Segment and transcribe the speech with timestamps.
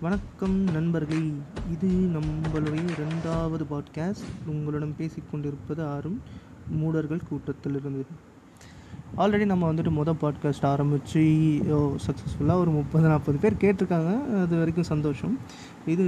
[0.00, 1.18] வணக்கம் நண்பர்களே
[1.72, 6.18] இது நம்மளுடைய ரெண்டாவது பாட்காஸ்ட் உங்களிடம் பேசிக்கொண்டிருப்பது ஆறும்
[6.80, 8.02] மூடர்கள் கூட்டத்திலிருந்து.
[9.16, 11.22] ஆல்ரெடி நம்ம வந்துட்டு மொதல் பாட்காஸ்ட் ஆரம்பித்து
[12.06, 14.12] சக்ஸஸ்ஃபுல்லாக ஒரு முப்பது நாற்பது பேர் கேட்டிருக்காங்க.
[14.42, 15.38] அது வரைக்கும் சந்தோஷம்.
[15.86, 16.06] இது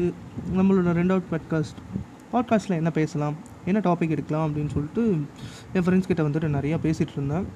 [0.59, 1.83] நம்மளோட ரெண்டாவது பாட்காஸ்ட்
[2.33, 5.05] பாட்காஸ்ட்டில் என்ன பேசலாம் என்ன டாபிக் எடுக்கலாம் அப்படின்னு சொல்லிட்டு
[5.73, 7.49] என் ஃப்ரெண்ட்ஸ் கிட்ட வந்துட்டு நிறையா பேசிகிட்டு இருந்தேன்.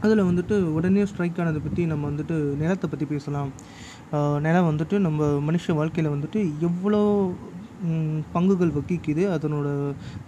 [0.00, 3.48] அதில் வந்துட்டு உடனே ஸ்ட்ரைக் ஆனதை பற்றி நம்ம வந்துட்டு நிலத்தை பற்றி பேசலாம்.
[4.46, 7.00] நிலம் வந்துட்டு நம்ம மனுஷ வாழ்க்கையில் வந்துட்டு எவ்வளோ
[8.36, 9.68] பங்குகள் வகிக்குது அதனோட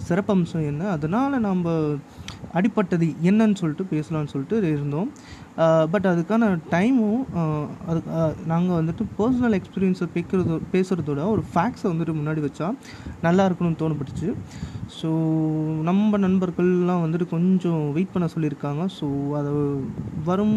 [0.08, 1.66] சிறப்பம்சம் என்ன அதனால் நம்ம
[2.54, 5.08] அடிப்பட்டது என்னன்னு சொல்லிட்டு பேசலாம்னு சொல்லிட்டு இருந்தோம்.
[5.64, 11.86] Uh, பட் அதுக்கான டைமும் uh, அது uh, நாங்கள் வந்துட்டு பர்சனல் எக்ஸ்பீரியன்ஸை பேக்கிறது பேசுகிறதோட ஒரு ஃபேக்ஸை
[11.92, 12.68] வந்துட்டு முன்னாடி வச்சா
[13.22, 14.28] நல்லா இருக்கணும்னு தோணப்பட்டுச்சு
[14.98, 15.08] ஸோ
[15.88, 18.84] நம்ம நண்பர்கள்லாம் வந்துட்டு கொஞ்சம் வெயிட் பண்ண சொல்லியிருக்காங்க.
[18.98, 19.06] ஸோ
[19.40, 19.52] அதை
[20.24, 20.56] வரும்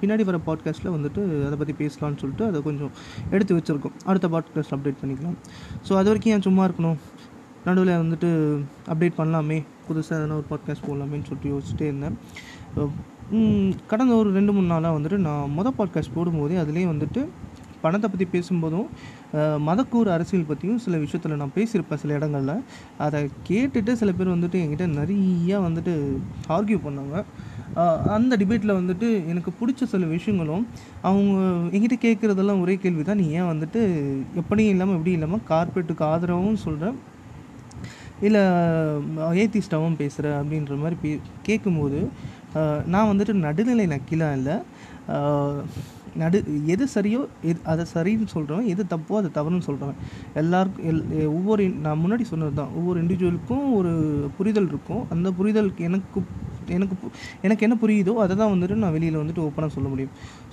[0.00, 2.92] பின்னாடி வர பாட்காஸ்ட்டில் வந்துட்டு அதை பற்றி பேசலாம்னு சொல்லிட்டு அதை கொஞ்சம்
[3.30, 3.98] எடுத்து வச்சுருக்கோம்.
[4.04, 5.36] அடுத்த பாட்காஸ்ட் அப்டேட் பண்ணிக்கலாம்.
[5.88, 6.98] ஸோ அது வரைக்கும் ஏன் சும்மா இருக்கணும்?
[7.64, 8.30] நடுவில் வந்துட்டு
[8.94, 9.60] அப்டேட் பண்ணலாமே.
[9.88, 12.18] புதுசாக எதனா ஒரு பாட்காஸ்ட் போடலாமேன்னு சொல்லிட்டு யோசிச்சுட்டே இருந்தேன்.
[13.86, 17.22] கடந்த ஒரு ரெண்டு மூணு நாளாக வந்துட்டு நான் மொதல் பாட்காஸ்ட் போடும்போதே அதுலேயே வந்துட்டு
[17.80, 18.86] பணத்தை பற்றி பேசும்போதும்
[19.66, 22.62] மதக்கூறு அரசியல் பற்றியும் சில விஷயத்தில் நான் பேசியிருப்பேன் சில இடங்களில்.
[22.98, 23.18] அதை
[23.48, 25.94] கேட்டுட்டு சில பேர் வந்துட்டு என்கிட்ட நிறையா வந்துட்டு
[26.48, 27.24] ஆர்கியூ பண்ணாங்க.
[28.06, 30.64] அந்த டிபேட்டில் வந்துட்டு எனக்கு பிடிச்ச சில விஷயங்களும்
[31.02, 31.36] அவங்க
[31.76, 33.82] என்கிட்ட கேட்குறதெல்லாம் ஒரே கேள்வி தான் நீ ஏன் வந்துட்டு
[34.34, 36.98] எப்படியும் இல்லாமல் எப்படி இல்லாமல் கார்பரேட்டுக்கு ஆதரவும் சொல்கிறேன்
[38.20, 38.40] இல்லை
[39.42, 41.10] ஏத்திஸ்டாவும் பேசுகிற அப்படின்ற மாதிரி பே
[41.42, 41.98] கேட்கும்போது
[42.86, 44.54] நான் வந்துட்டு நடுநிலை நக்கிலாம் இல்லை.
[46.16, 49.94] நடு எது சரியோ எது அதை சரின்னு சொல்கிறவன் எது தப்போ அதை தவறுன்னு சொல்கிறவன்
[50.34, 53.90] எல்லாருக்கும் எல் ஒவ்வொரு நான் முன்னாடி சொன்னது தான் ஒவ்வொரு இண்டிவிஜுவலுக்கும் ஒரு
[54.36, 55.06] புரிதல் இருக்கும்.
[55.10, 56.22] அந்த புரிதலுக்கு எனக்கு
[56.68, 57.10] எனக்கு பு-
[57.42, 60.10] எனக்கு என்ன புரியுதோ அதை தான் வந்துட்டு நான் வெளியில் வந்துட்டு ஓப்பனாக சொல்ல முடியும்.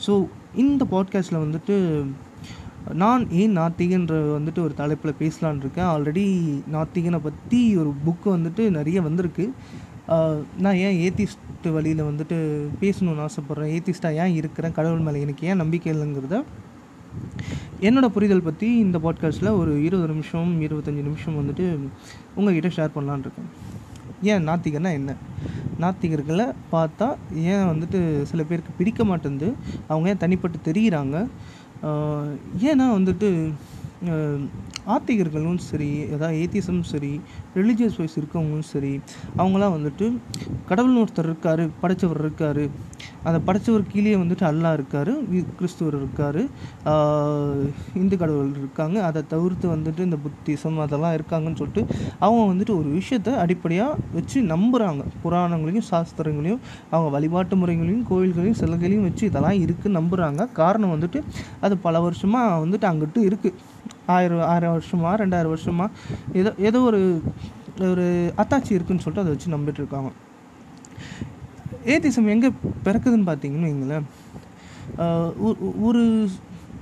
[0.08, 2.06] ஸோ இந்த பாட்காஸ்ட்டில் வந்துட்டு
[2.94, 6.28] நான் ஏன் நாத்திகன்ற வந்துட்டு ஒரு தலைப்பில் பேசலான்னு இருக்கேன் ஆல்ரெடி
[6.72, 9.54] நாத்திகனை பற்றி ஒரு புக்கு வந்துட்டு நிறைய வந்திருக்கு.
[10.64, 12.38] நான் ஏன் ஏத்திஸ்ட் வழியில் வந்துட்டு
[12.82, 13.74] பேசணும்னு ஆசைப்பட்றேன்.
[13.78, 14.76] ஏத்திஸ்டாக ஏன் இருக்கிறேன்?
[14.78, 16.44] கடவுள் மேலே எனக்கு ஏன் நம்பிக்கை இல்லைங்கிறத
[17.82, 21.66] என்னோட புரிதல் பற்றி இந்த பாட்காஸ்ட்டில் ஒரு இருபது நிமிஷம் இருபத்தஞ்சி நிமிஷம் வந்துட்டு
[22.38, 23.50] உங்கள்கிட்ட ஷேர் பண்ணலான்னு இருக்கேன்.
[24.32, 25.16] ஏன் நாத்திகர்னால் என்ன?
[25.82, 27.08] நாத்திகர்களை பார்த்தா
[27.54, 28.00] ஏன் வந்துட்டு
[28.32, 29.50] சில பேருக்கு பிடிக்க மாட்டேங்குது?
[29.88, 31.16] அவங்க ஏன் தனிப்பட்டு தெரிகிறாங்க
[32.70, 33.30] ஏன்னா வந்துட்டு
[34.94, 37.12] ஆத்திகர்களும் சரி அதாவது ஏத்திசமும் சரி
[37.58, 38.94] ரிலீஜியஸ் வைஸ் இருக்கவங்களும் சரி
[39.40, 40.08] அவங்களாம் வந்துட்டு
[40.70, 42.64] கடவுள்னு ஒருத்தர் இருக்கார் படைச்சவர் இருக்கார்.
[43.28, 45.12] அந்த படைச்சவர் கீழே வந்துட்டு அல்லாஹ் இருக்கார்
[45.60, 46.40] கிறிஸ்துவர் இருக்கார்.
[48.02, 48.98] இந்து கடவுள் இருக்காங்க.
[49.10, 51.84] அதை தவிர்த்து வந்துட்டு இந்த புத்திசம் அதெல்லாம் இருக்காங்கன்னு சொல்லிட்டு
[52.26, 56.62] அவங்க வந்துட்டு ஒரு விஷயத்தை அடிப்படையாக வச்சு நம்புகிறாங்க புராணங்களையும் சாஸ்திரங்களையும்
[56.94, 61.22] அவங்க வழிபாட்டு முறைகளையும் கோயில்களையும் சிலைகளையும் வச்சு இதெல்லாம் இருக்குது நம்புகிறாங்க காரணம் வந்துட்டு
[61.66, 63.74] அது பல வருஷமாக வந்துட்டு அங்கிட்டு இருக்குது
[64.08, 65.90] ஆயிரம் ஆயிரம் வருஷமா ரெண்டாயிரம் வருஷமா
[66.34, 67.22] ஏதோ ஏதோ ஒரு
[67.80, 70.12] ஒரு அத்தாச்சி இருக்குன்னு சொல்லிட்டு அதை வச்சு நம்பிட்டு இருக்காங்க.
[71.86, 72.48] ஏத்திசம் எங்கே
[72.84, 74.04] பிறக்குதுன்னு பார்த்தீங்கன்னு வைங்களேன்
[75.44, 76.30] ஒரு- ஒரு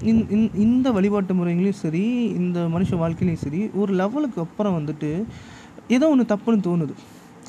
[0.01, 5.23] இந்த- இந்த- இந்த வழிபாட்டு முறைகளையும் சரி இந்த மனுஷ வாழ்க்கையிலையும் சரி ஒரு லெவலுக்கு அப்புறம் வந்துட்டு
[5.87, 6.93] ஏதோ ஒன்று தப்புன்னு தோணுது.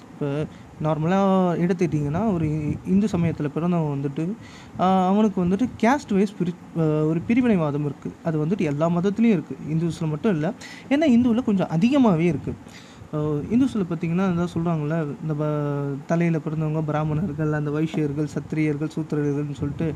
[0.01, 0.47] இப்போ
[0.87, 2.47] நார்மலாக எடுத்துக்கிட்டிங்கன்னா ஒரு
[2.95, 4.25] இந்து சமயத்தில் பிறந்தவங்க வந்துட்டு
[5.11, 6.55] அவனுக்கு வந்துட்டு கேஸ்ட் வைஸ் பிரி
[7.11, 10.51] ஒரு பிரிவினைவாதம் இருக்குது அது வந்துட்டு எல்லா மதத்துலேயும் இருக்குது இந்துஸில் மட்டும் இல்லை.
[10.89, 12.93] ஏன்னா இந்துவில் கொஞ்சம் அதிகமாகவே இருக்குது
[13.55, 15.45] இந்துஸில் பார்த்திங்கன்னா அதான் சொல்கிறாங்களே இந்த ப
[16.07, 19.89] தலையில் பிறந்தவங்க பிராமணர்கள் அந்த வைஷ்யர்கள் சத்திரியர்கள் சூத்திரர்கள்னு சொல்லிட்டு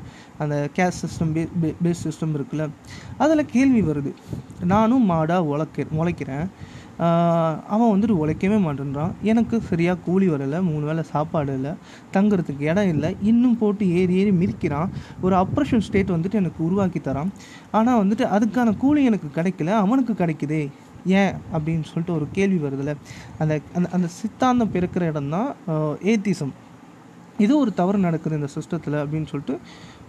[0.42, 2.66] அந்த கேஸ்ட் சிஸ்டம் பே பேஸ் சிஸ்டம் இருக்குல்ல
[3.24, 4.12] அதில் கேள்வி வருது.
[4.72, 6.46] நானும் மாடாக உழைக்க முளைக்கிறேன்.
[7.74, 9.12] அவன் வந்துட்டு உழைக்கவே மாட்டேன்றான்.
[9.30, 11.72] எனக்கு சரியாக கூலி வரலை மூணு வேளை சாப்பாடு இல்லை
[12.16, 14.90] தங்குறதுக்கு இடம் இல்லை இன்னும் போட்டு ஏறி ஏறி மிதிக்கிறான்.
[15.24, 17.32] ஒரு அப்ரஷன் ஸ்டேட் வந்துட்டு எனக்கு உருவாக்கி தரான்.
[17.70, 20.62] ஆனால் வந்துட்டு அதுக்கான கூலி எனக்கு கிடைக்கல அவனுக்கு கிடைக்குதே
[21.20, 21.34] ஏன்?
[21.54, 22.94] அப்படின்னு சொல்லிட்டு ஒரு கேள்வி வருதுல்ல.
[23.38, 25.50] அந்த அந்த அந்த சித்தாந்தம் பிறக்கிற இடம் தான்
[26.12, 26.54] ஏத்திசம்
[27.44, 29.56] இது ஒரு தவறு நடக்குது இந்த சிஸ்டத்தில் அப்படின்னு சொல்லிட்டு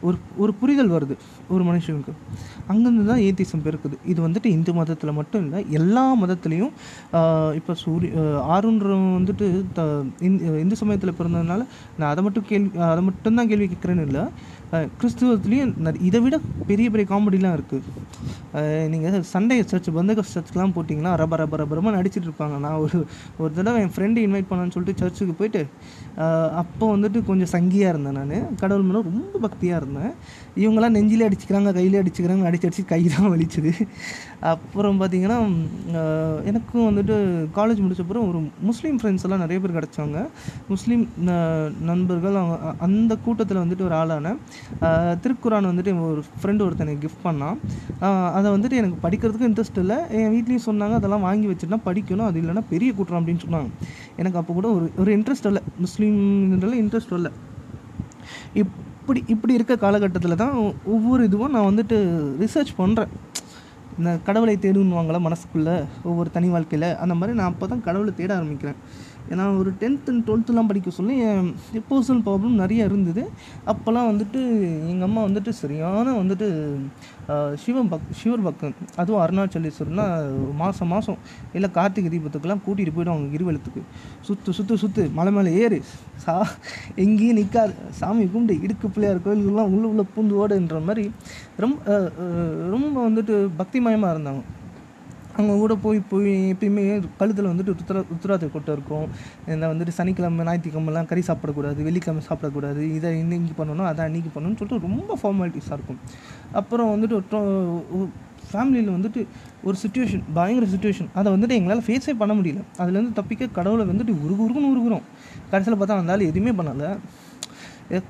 [0.07, 1.15] ஒரு ஒரு புரிதல் வருது
[1.53, 2.13] ஒரு மனுஷனுக்கு.
[2.71, 6.73] அங்கேருந்து தான் ஏத்திசம் பிறக்குது இது வந்துட்டு இந்து மதத்தில் மட்டும் இல்லை எல்லா மதத்துலேயும்
[7.59, 8.23] இப்போ சூரிய
[8.55, 9.47] ஆருன்றவன் வந்துட்டு
[9.77, 9.81] த
[10.63, 11.61] இந்து சமயத்தில் பிறந்ததுனால
[11.99, 14.23] நான் அதை மட்டும் கேள்வி அதை மட்டும்தான் கேள்வி கேட்குறேன்னு இல்லை.
[14.99, 16.35] கிறிஸ்துவத்துலேயும் இதை விட
[16.69, 18.07] பெரிய பெரிய காமெடிலாம் இருக்குது
[18.91, 22.55] நீங்கள் சண்டே சர்ச் பந்தக சர்ச்லாம் போட்டிங்கன்னா ரப ரப ரபரமாக நடிச்சிட்டு இருப்பாங்க.
[22.65, 22.97] நான் ஒரு
[23.41, 25.61] ஒரு தடவை என் ஃப்ரெண்டு இன்வைட் பண்ணான்னு சொல்லிட்டு சர்ச்சுக்கு போயிட்டு
[26.61, 28.55] அப்போ வந்துட்டு கொஞ்சம் சங்கியாக இருந்தேன் நான்.
[28.61, 30.11] கடவுள் மேலே ரொம்ப பக்தியாக இருந்தேன்.
[30.63, 33.73] இவங்கெல்லாம் நெஞ்சிலே அடிச்சுக்கிறாங்க கையிலே அடிச்சுக்கிறாங்க அடிச்சு அடிச்சு கை தான் வலிச்சுது.
[34.41, 35.53] அப்புறம் பார்த்தீங்கன்னா
[36.45, 40.27] எனக்கும் வந்துட்டு காலேஜ் முடிச்சப்பறம் ஒரு முஸ்லீம் ஃப்ரெண்ட்ஸ் எல்லாம் நிறைய பேர் கிடச்சாங்க.
[40.67, 44.35] முஸ்லீம் ந- நண்பர்கள் அவங்க அந்த கூட்டத்தில் வந்துட்டு ஒரு ஆளான
[44.81, 47.57] திருக்குறான் வந்துட்டு ஒரு ஃப்ரெண்டு ஒருத்தனை கிஃப்ட் பண்ணான்.
[48.31, 49.95] அதை வந்துட்டு எனக்கு படிக்கிறதுக்கு இன்ட்ரெஸ்ட் இல்லை.
[50.09, 52.25] என் வீட்லேயும் சொன்னாங்க அதெல்லாம் வாங்கி வச்சுட்டா படிக்கணும்.
[52.25, 53.67] அது இல்லைன்னா பெரிய கூட்டம் அப்படின்னு சொன்னாங்க.
[54.15, 55.61] எனக்கு அப்போ கூட ஒரு ஒரு இன்ட்ரெஸ்ட் இல்லை.
[55.77, 57.31] முஸ்லீம் இதுல இன்ட்ரெஸ்ட் இல்லை
[58.53, 61.97] இப்படி இப்படி இருக்க காலகட்டத்தில் தான் ஒவ்வொரு இதுவும் நான் வந்துட்டு
[62.39, 63.07] ரிசர்ச் பண்ணுறேன்
[63.97, 65.85] இந்த கடவுளை தேடுன்னுவாங்களா மனசுக்குள்ளே?
[66.03, 66.95] ஒவ்வொரு தனி வாழ்க்கையில்.
[66.95, 68.75] அந்த மாதிரி நான் அப்போ தான் கடவுளை தேட ஆரம்பிக்கிறேன்.
[69.33, 71.49] ஏன்னா ஒரு டென்த்து டுவெல்த்துலாம் படிக்க சொல்லி என்
[71.89, 73.23] பர்சனல் ப்ராப்ளம் நிறைய இருந்தது.
[73.71, 74.41] அப்போல்லாம் வந்துட்டு
[74.91, 76.47] எங்கள் அம்மா வந்துட்டு சரியான வந்துட்டு
[77.63, 80.05] சிவம் பக் சிவர் பக்கம் அதுவும் அருணாச்சலேஸ்வரர்னா
[80.61, 81.19] மாதம் மாதம்
[81.57, 83.81] இல்லை கார்த்திகை தீபத்துக்கெல்லாம் கூட்டிகிட்டு போய்டும் கிரிவலத்துக்கு.
[84.27, 85.79] சுற்று சுற்று சுற்று மலை மேலே ஏறு.
[86.23, 86.35] சா
[87.03, 91.05] எங்கேயும் நிற்காது சாமி கும்பிட்டு இடுக்கு பிள்ளையார் கோயில்கள்லாம் உள்ள உள்ள பூந்து ஓடுன்ற மாதிரி
[91.63, 91.99] ரொம்ப
[92.73, 94.41] ரொம்ப வந்துட்டு பக்திமயமாக இருந்தாங்க.
[95.39, 96.83] அவங்க கூட போய் போய் எப்பயுமே
[97.19, 99.05] கழுத்தில் வந்துட்டு உத்தரா உத்தராத கொட்டை இருக்கும்.
[99.53, 102.81] இந்த வந்துட்டு சனிக்கிழமை ஞாயிற்றுக்கிழமெல்லாம் கறி சாப்பிடக்கூடாது வெள்ளிக்கிழமை சாப்பிடக்கூடாது.
[102.97, 106.01] இதை இன்னைக்கு பண்ணணும் அதை அன்றைக்கி பண்ணணும்னு சொல்லிட்டு ரொம்ப ஃபார்மாலிட்டிஸாக இருக்கும்.
[106.61, 108.09] அப்புறம் வந்துட்டு
[108.51, 109.21] ஃபேமிலியில் வந்துட்டு
[109.67, 112.61] ஒரு சுச்சுவேஷன் பயங்கர சுச்சுவேஷன் அதை வந்துட்டு எங்களால் ஃபேஸே பண்ண முடியல.
[112.81, 115.05] அதுலேருந்து தப்பிக்க கடவுளை வந்துட்டு உருகு உருகுன்னு உருகுறோம்.
[115.51, 116.89] கடைசியில் பார்த்தா வந்தாலும் எதுவுமே பண்ணலை.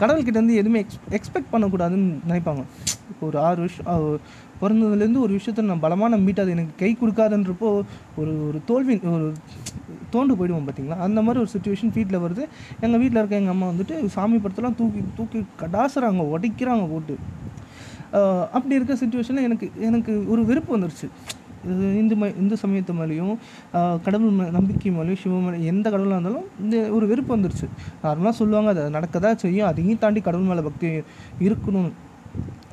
[0.02, 2.64] கடவுள்கிட்ட வந்து எதுவுமே எக்ஸ் எக்ஸ்பெக்ட் பண்ணக்கூடாதுன்னு நினைப்பாங்க.
[3.12, 3.88] இப்போ ஒரு ஆறு வருஷம்
[4.62, 7.70] பிறந்ததுலேருந்து ஒரு விஷயத்தை நான் பலமாக நம்பிட்டு அது எனக்கு கை கொடுக்காதுன்றப்போ
[8.22, 9.28] ஒரு ஒரு தோல்வி ஒரு
[10.14, 10.98] தோண்டு போயிடுவோம் பார்த்தீங்களா?
[11.08, 12.44] அந்த மாதிரி ஒரு சுச்சுவேஷன் வீட்டில் வருது.
[12.86, 17.16] எங்கள் வீட்டில் இருக்க எங்கள் அம்மா வந்துட்டு சாமி படத்தெல்லாம் தூக்கி தூக்கி கடாசுறாங்க உடைக்கிறாங்க போட்டு.
[18.58, 21.10] அப்படி இருக்க சுச்சுவேஷனில் எனக்கு எனக்கு ஒரு வெறுப்பு வந்துருச்சு.
[21.72, 23.34] இது இந்து ம இந்து சமயத்து மேலேயும்
[24.06, 27.68] கடவுள் நம்பிக்கை மேலேயும் சிவ மேலே எந்த கடவுளாக இருந்தாலும் இந்த ஒரு வெறுப்பு வந்துருச்சு.
[28.04, 30.90] நார்மலாக சொல்லுவாங்க அது நடக்கதா செய்யும் அதையும் தாண்டி கடவுள் மேலே பக்தி
[31.48, 31.92] இருக்கணும்னு.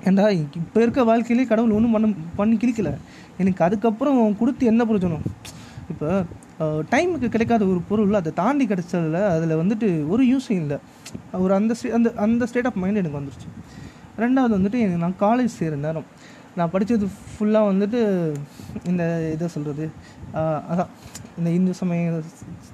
[0.08, 0.24] ஏண்டா
[0.60, 2.08] இப்போ இருக்க வாழ்க்கையிலே கடவுள் ஒன்றும் பண்ண
[2.40, 2.90] பண்ணி கிழிக்கல.
[3.42, 5.24] எனக்கு அதுக்கப்புறம் கொடுத்து என்ன பிரயோஜனம்?
[5.92, 6.08] இப்போ
[6.92, 10.78] டைமுக்கு கிடைக்காத ஒரு பொருள் அதை தாண்டி கிடைச்சதில் அதில் வந்துட்டு ஒரு யூஸும் இல்லை.
[11.44, 13.48] ஒரு அந்த ஸ்டே அந்த அந்த ஸ்டேட் ஆஃப் மைண்ட் எனக்கு வந்துருச்சு.
[14.24, 16.06] ரெண்டாவது வந்துட்டு எனக்கு நான் காலேஜ் சேர நேரம்.
[16.58, 17.98] நான் படித்தது ஃபுல்லாக வந்துட்டு
[18.90, 19.02] இந்த
[19.34, 19.86] இதை சொல்கிறது
[20.72, 20.92] அதான்.
[21.38, 22.30] இந்த இந்து சமயம்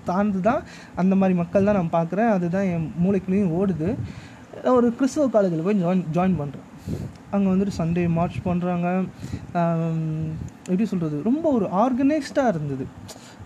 [0.09, 0.61] தாழ்ந்து தான்
[1.03, 3.89] அந்த மாதிரி மக்கள் தான் நான் பார்க்குறேன் அதுதான் என் மூளைக்குள்ளேயும் ஓடுது.
[4.77, 6.69] ஒரு கிறிஸ்தவ காலேஜில் போய் ஜாயின் ஜாயின் பண்ணுறேன்
[7.35, 8.87] அங்கே வந்துட்டு சண்டே மார்ச் பண்ணுறாங்க
[10.71, 12.85] எப்படி சொல்கிறது ரொம்ப ஒரு ஆர்கனைஸ்டாக இருந்தது.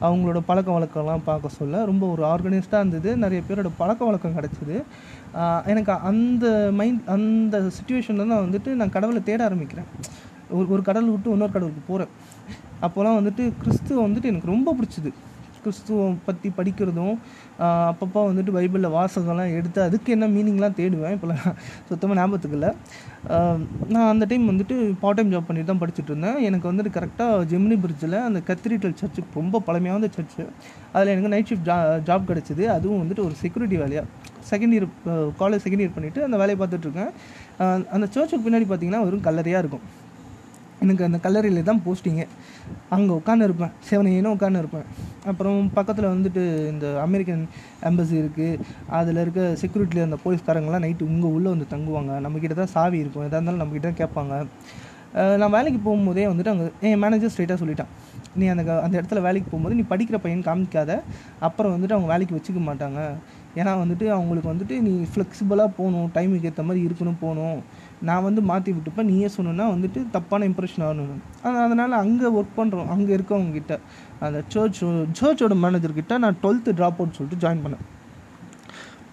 [0.07, 3.11] அவங்களோட பழக்க வழக்கம்லாம் பார்க்க சொல்ல ரொம்ப ஒரு ஆர்கனைஸ்டாக இருந்தது.
[3.25, 4.77] நிறைய பேரோட பழக்க வழக்கம் கிடச்சிது.
[5.73, 6.47] எனக்கு அந்த
[6.81, 9.89] மைண்ட் அந்த சுச்சுவேஷனில் தான் வந்துட்டு நான் கடவுளை தேட ஆரம்பிக்கிறேன்.
[10.57, 12.13] ஒரு ஒரு கடவுள் விட்டு இன்னொரு கடவுளுக்கு போகிறேன்
[12.87, 15.11] அப்போல்லாம் வந்துட்டு கிறிஸ்துவ வந்துட்டு எனக்கு ரொம்ப பிடிச்சிது.
[15.67, 17.17] கிறிஸ்துவம் பற்றி படிக்கிறதும்
[17.91, 21.45] அப்பப்போ வந்துட்டு பைபிளில் வாசகம்லாம் எடுத்து அதுக்கு என்ன மீனிங்லாம் தேடுவேன் இப்போலாம்
[21.89, 22.71] சுத்தமாக ஞாபகத்துக்கு இல்லை.
[23.95, 26.39] நான் அந்த டைம் வந்துட்டு பார்ட் டைம் ஜாப் பண்ணிட்டு தான் படிச்சுட்டு இருந்தேன்.
[26.49, 30.43] எனக்கு வந்துட்டு கரெக்டாக ஜெமினி பிரிட்ஜில் அந்த கத்திரிட்டல் சர்ச்சு ரொம்ப பழமையான சர்ச்சு
[30.95, 31.79] அதில் எனக்கு நைட் ஷிஃப்ட் ஜா
[32.09, 32.65] ஜாப் கிடச்சிது.
[32.77, 34.07] அதுவும் வந்துட்டு ஒரு செக்யூரிட்டி வேலையாக
[34.51, 34.89] second year
[35.43, 37.13] college second year பண்ணிவிட்டு அந்த வேலையை பார்த்துட்ருக்கேன்
[37.95, 39.87] அந்த சர்ச்சுக்கு பின்னாடி பார்த்தீங்கன்னா வெறும் கல்லறையாக இருக்கும்.
[40.87, 42.27] எனக்கு அந்த கல்லறையில் தான் போஸ்டிங்கு
[42.89, 44.83] அங்கே உட்காந்து இருப்பேன் உட்காந்துருப்பேன் உட்காந்து இருப்பேன்
[45.27, 47.49] அப்புறம் பக்கத்தில் வந்துட்டு இந்த அமெரிக்கன்
[47.83, 52.29] எம்பசி இருக்குது அதில் இருக்க செக்யூரிட்டியில் அந்த போலீஸ்காரங்களாம் நைட்டு உங்கள் உள்ளே வந்து தங்குவாங்க.
[52.29, 53.23] நம்மக்கிட்ட தான் சாவி இருக்கும்.
[53.23, 54.47] எதாக இருந்தாலும் நம்மக்கிட்ட தான் கேட்பாங்க.
[55.37, 57.87] நான் வேலைக்கு போகும்போதே வந்துட்டு அங்கே என் மேனேஜர் ஸ்ட்ரைட்டாக சொல்லிட்டான்.
[58.37, 61.01] நீ அந்த க- அந்த இடத்துல வேலைக்கு போகும்போது நீ படிக்கிற பையன் காமிக்காத.
[61.41, 63.09] அப்புறம் வந்துட்டு அவங்க வேலைக்கு வச்சுக்க மாட்டாங்க.
[63.57, 66.11] ஏன்னா வந்துட்டு அவங்களுக்கு வந்துட்டு நீ ஃப்ளெக்சிபிளாக போகணும்.
[66.15, 67.63] டைமுக்கு ஏற்ற மாதிரி இருக்கணும் போகணும்.
[68.09, 71.21] நான் வந்து மாற்றி விட்டுப்பேன் நீயே சொன்னேன்னா வந்துட்டு தப்பான இம்ப்ரெஷன் ஆகணும்.
[71.67, 73.75] அதனால் அங்கே ஒர்க் பண்ணுறோம் அங்கே இருக்கவங்க கிட்ட.
[74.27, 74.81] அந்த சர்ச்
[75.21, 77.85] சர்ச்சோட மேனேஜர்கிட்ட நான் டுவெல்த்து ட்ராப் அவுட் சொல்லிட்டு ஜாயின் பண்ணேன்.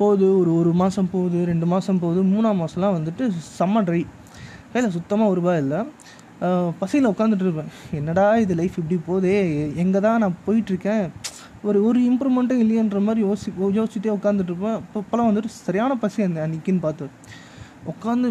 [0.02, 3.24] போகுது ஒரு ஒரு மாதம் போகுது ரெண்டு மாதம் போகுது மூணாம் மாதம்லாம் வந்துட்டு
[3.60, 4.02] செம்ம ட்ரை
[4.74, 5.80] கையில் சுத்தமாக ஒரு ரூபாய் இல்லை.
[6.80, 7.70] பசியில் உட்காந்துட்டு இருப்பேன்.
[7.98, 9.36] என்னடா இது லைஃப் இப்படி போதே
[9.84, 11.06] எங்கே தான் நான் போயிட்டுருக்கேன்?
[11.68, 14.78] ஒரு ஒரு இம்ப்ரூவ்மெண்ட்டும் இல்லையன்ற மாதிரி யோசி யோசிச்சுட்டே உட்காந்துட்டு இருப்பேன்.
[14.84, 17.08] இப்போ இப்போலாம் வந்துட்டு சரியான பசி அந்த அன்னைக்குன்னு பார்த்து
[17.92, 18.28] உட்காந்து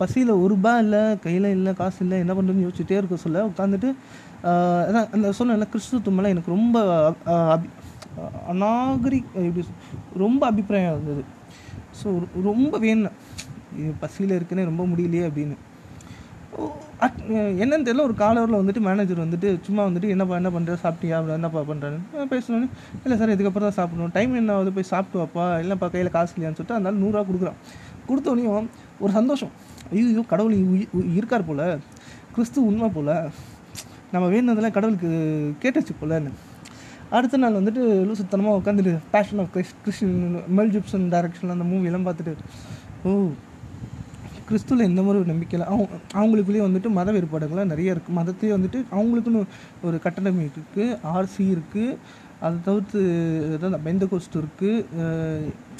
[0.00, 3.90] பசியில் ஒரு ரூபா இல்லை கையில் இல்லை காசு இல்லை என்ன பண்ணுறதுன்னு யோசிச்சுட்டே இருக்க சொல்ல உட்காந்துட்டு
[4.88, 6.76] அதான் அந்த சொன்னேன்ல கிறிஸ்துவத்து மேலே எனக்கு ரொம்ப
[7.54, 7.68] அபி
[8.52, 9.64] அநாகரிக் எப்படி
[10.24, 11.24] ரொம்ப அபிப்பிராயம் இருந்தது.
[11.98, 12.08] ஸோ
[12.50, 13.18] ரொம்ப வேணும்
[14.04, 15.56] பசியில் இருக்குன்னே ரொம்ப முடியலையே அப்படின்னு.
[17.62, 21.60] என்னன்னு தெரியல ஒரு காலவரில் வந்துட்டு மேனேஜர் வந்துட்டு சும்மா வந்துட்டு என்னப்பா என்ன பண்ணுற சாப்பிட்டியா அப்படி என்னப்பா
[21.68, 22.66] பண்ணுறேன்னு பேசணுன்னு
[23.04, 26.58] இல்லை சார் இதுக்கப்புறம் தான் சாப்பிடணும் டைம் என்ன ஆகுது போய் சாப்பிட்டு வாப்பா இல்லைப்பா கையில் காசு இல்லையான்னு
[26.58, 27.60] சொல்லிட்டு அதனால நூறுரூவா கொடுக்குறான்.
[28.10, 28.68] கொடுத்தோனையும்
[29.02, 29.52] ஒரு சந்தோஷம்.
[29.92, 30.54] ஐயோ கடவுள்
[31.18, 31.66] இருக்கார் போல்.
[32.34, 33.14] கிறிஸ்து உண்மை போல்.
[34.14, 35.10] நம்ம வேணுனதெல்லாம் கடவுளுக்கு
[35.62, 36.30] கேட்டுச்சு போலன்னு
[37.16, 40.16] அடுத்த நாள் வந்துட்டு லூசுத்தனமாக உட்காந்துட்டு fashion of Chris Christian
[40.56, 42.34] Mel Gibson டைரக்ஷனில் அந்த மூவியெல்லாம் பார்த்துட்டு
[43.04, 43.12] ஓ
[44.48, 49.42] கிறிஸ்துவில் இந்த மாதிரி ஒரு நம்பிக்கையில் அவங்க அவங்களுக்குள்ளேயே வந்துட்டு மத வேறுபாடுகள்லாம் நிறைய இருக்குது மதத்தையே வந்துட்டு அவங்களுக்குன்னு
[49.88, 51.96] ஒரு கட்டணம் இருக்குது ஆர்சி இருக்குது
[52.44, 53.00] அதை தவிர்த்து
[53.56, 54.84] அதான் பெந்த கோஸ்ட் இருக்குது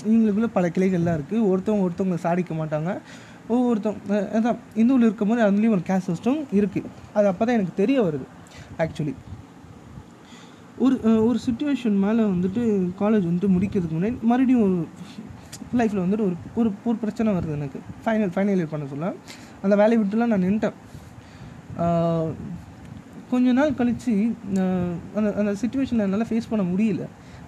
[0.08, 2.90] இவங்களுக்குள்ள பல கிளைகள்லாம் இருக்குது ஒருத்தவங்க ஒருத்தவங்க சாடிக்க மாட்டாங்க.
[3.54, 7.98] ஒவ்வொருத்தவங்க அதான் இந்துவில் இருக்க மாதிரி அதுலேயும் ஒரு கேஸ்ட் சிஸ்டம் இருக்குது அது அப்போ தான் எனக்கு தெரிய
[8.08, 8.26] வருது
[8.84, 9.14] ஆக்சுவலி
[10.84, 10.96] ஒரு
[11.28, 12.62] ஒரு சுச்சுவேஷன் மேலே வந்துட்டு
[13.00, 14.76] காலேஜ் வந்துட்டு முடிக்கிறதுக்கு முன்னாடி மறுபடியும் ஒரு
[15.78, 17.78] லைஃப்பில் வந்துட்டு ஒரு ஒரு ஒரு பிரச்சனை வருது எனக்கு.
[18.04, 19.10] ஃபைனல் ஃபைனல் இயர் பண்ண சொல்ல.
[19.64, 20.76] அந்த வேலையை விட்டுலாம் நான் நின்ட்டேன்.
[23.30, 24.12] கொஞ்ச நாள் கழித்து
[25.16, 27.04] அந்த அந்த சுச்சுவேஷனை என்னால் ஃபேஸ் பண்ண முடியல.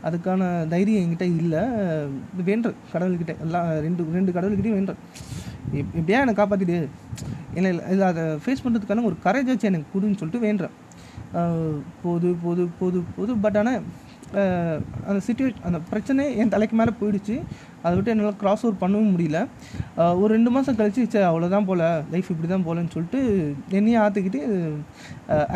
[0.06, 1.62] அதுக்கான தைரியம் என்கிட்ட இல்லை.
[2.48, 5.00] வேண்டேன் கடவுள்கிட்ட எல்லாம் ரெண்டு ரெண்டு கடவுள்கிட்டையும் வேண்டேன்
[5.80, 6.78] எப் எப்படியா என்னை காப்பாற்றிடு
[7.58, 10.74] இல்லை இல்லை அதை ஃபேஸ் பண்ணுறதுக்கான ஒரு கரேஜாச்சும் எனக்கு கொடுன்னு சொல்லிட்டு வேண்டேன்
[12.04, 13.32] போது போது போது போது.
[13.44, 13.82] பட் ஆனால்
[15.08, 17.36] அந்த சுச்சுவேஷன் அந்த பிரச்சனை என் தலைக்கு மேலே போயிடுச்சு.
[17.84, 19.38] அதை விட்டு என்னால் கிராஸ் ஓவர் பண்ணவும் முடியல.
[20.20, 23.20] ஒரு ரெண்டு மாதம் கழிச்சு சே அவ்வளோதான் போல் லைஃப் இப்படி தான் போலன்னு சொல்லிட்டு
[23.78, 24.40] என்னையே ஆற்றுக்கிட்டு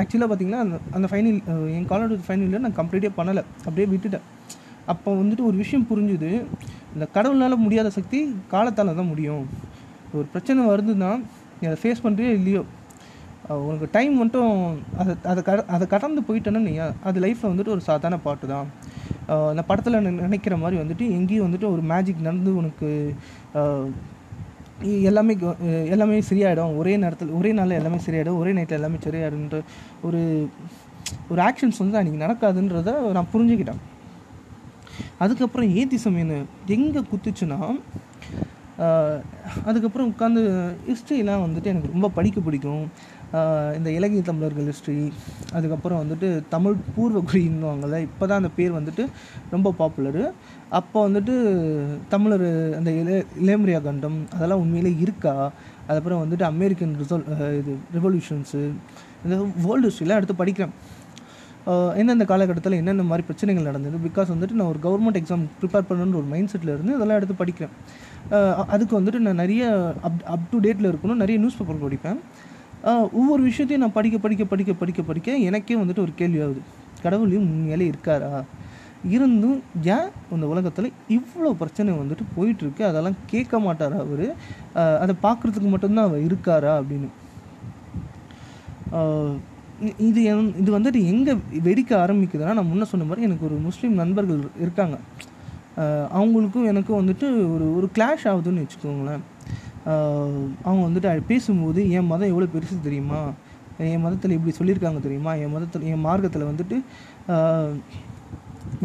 [0.01, 1.39] ஆக்சுவலாக பார்த்தீங்கன்னா அந்த அந்த ஃபைனல்
[1.77, 3.45] என் காலேஜ் ஃபைனலில் நான் கம்ப்ளீட்டே பண்ணலை.
[3.67, 4.27] அப்படியே விட்டுட்டேன்.
[4.95, 6.33] அப்போ வந்துட்டு ஒரு விஷயம் புரிஞ்சுது.
[6.95, 8.21] இந்த கடவுளால் முடியாத சக்தி
[8.55, 9.45] காலத்தால் தான் முடியும்.
[10.17, 11.13] ஒரு பிரச்சனை வருதுன்னா
[11.59, 12.63] நீ அதை ஃபேஸ் பண்ணுறியோ இல்லையோ?
[13.67, 14.53] உனக்கு டைம் மட்டும்
[15.03, 16.73] அதை அதை கட அதை கடந்து போயிட்டேன்னா நீ
[17.09, 18.69] அது லைஃப்பில் வந்துட்டு ஒரு சாதாரண பாட்டு தான்.
[19.53, 22.89] அந்த படத்தில் நினைக்கிற மாதிரி வந்துட்டு எங்கேயும் வந்துட்டு ஒரு மேஜிக் நடந்து உனக்கு
[25.11, 25.35] எல்லாமே
[25.95, 26.73] எல்லாமே சரியாயிடும்.
[26.81, 28.41] ஒரே நேரத்தில் ஒரே நாளில் எல்லாமே சரியாயிடும்.
[28.43, 29.59] ஒரே நைட்டில் எல்லாமே சரியாயிடுன்ற
[30.09, 30.23] ஒரு
[31.33, 33.83] ஒரு ஆக்ஷன்ஸ் வந்து அன்றைக்கி நடக்காதுன்றத நான் புரிஞ்சுக்கிட்டேன்.
[35.25, 36.43] அதுக்கப்புறம் ஏத்திசம் என்ன
[36.77, 37.61] எங்கே குத்துச்சுன்னா
[39.69, 40.41] அதுக்கப்புறம் உட்காந்து
[40.89, 42.83] ஹிஸ்ட்ரிலாம் வந்துட்டு எனக்கு ரொம்ப படிக்க பிடிக்கும்.
[43.77, 44.97] இந்த இலங்கை தமிழர்கள் ஹிஸ்ட்ரி
[45.57, 49.05] அதுக்கப்புறம் வந்துட்டு தமிழ் பூர்வகுடின்னுவாங்கள்ல இப்போ தான் அந்த பேர் வந்துட்டு
[49.55, 50.23] ரொம்ப பாப்புலரு
[50.79, 51.35] அப்போ வந்துட்டு
[52.13, 52.47] தமிழர்
[52.79, 53.11] அந்த இள
[53.45, 55.35] இளமரியா கண்டம் அதெல்லாம் உண்மையிலே இருக்கா?
[55.87, 57.27] அதுக்கப்புறம் வந்துட்டு அமெரிக்கன் ரிசல்
[57.61, 58.63] இது ரெவல்யூஷன்ஸு
[59.25, 60.75] இந்த வேர்ல்டு ஹிஸ்ட்ரிலாம் எடுத்து படிக்கிறேன்.
[62.01, 63.97] எந்தெந்த காலகட்டத்தில் என்னென்ன மாதிரி பிரச்சனைகள் நடந்தது?
[64.09, 67.73] பிகாஸ் வந்துட்டு நான் ஒரு கவர்மெண்ட் எக்ஸாம் ப்ரிப்பேர் பண்ணணுன்ற ஒரு மைண்ட் செட்டில் இருந்து அதெல்லாம் எடுத்து படிக்கிறேன்.
[68.75, 69.65] அதுக்கு வந்துட்டு நான் நிறைய
[70.09, 72.21] அப் அப் டு டேட்டில் இருக்கணும் நிறைய நியூஸ் பேப்பர் படிப்பேன்.
[73.19, 76.61] ஒவ்வொரு விஷயத்தையும் நான் படிக்க படிக்க படிக்க படிக்க படிக்க எனக்கே வந்துட்டு ஒரு கேள்வி ஆகுது.
[77.05, 78.31] கடவுளையும் உண்மையிலே இருக்காரா?
[79.15, 79.59] இருந்தும்
[79.95, 82.83] ஏன் இந்த உலகத்தில் இவ்வளோ பிரச்சனை வந்துட்டு போயிட்டுருக்கு?
[82.91, 84.27] அதெல்லாம் கேட்க மாட்டாரா அவர்?
[85.03, 87.11] அதை பார்க்குறதுக்கு மட்டும்தான் அவர் இருக்காரா அப்படின்னு.
[90.09, 91.33] இது என் இது வந்துட்டு எங்கே
[91.69, 94.99] வெடிக்க ஆரம்பிக்குதுன்னா நான் முன்ன சொன்ன மாதிரி எனக்கு ஒரு முஸ்லீம் நண்பர்கள் இருக்காங்க.
[96.19, 99.25] அவங்களுக்கும் எனக்கும் வந்துட்டு ஒரு ஒரு கிளாஷ் ஆகுதுன்னு வச்சுக்கோங்களேன்.
[100.67, 103.21] அவங்க வந்துட்டு பேசும்போது என் மதம் எவ்வளோ பெருசு தெரியுமா?
[103.93, 105.33] என் மதத்தில் இப்படி சொல்லியிருக்காங்க தெரியுமா?
[105.45, 106.77] என் மதத்தில் என் மார்க்கத்தில் வந்துட்டு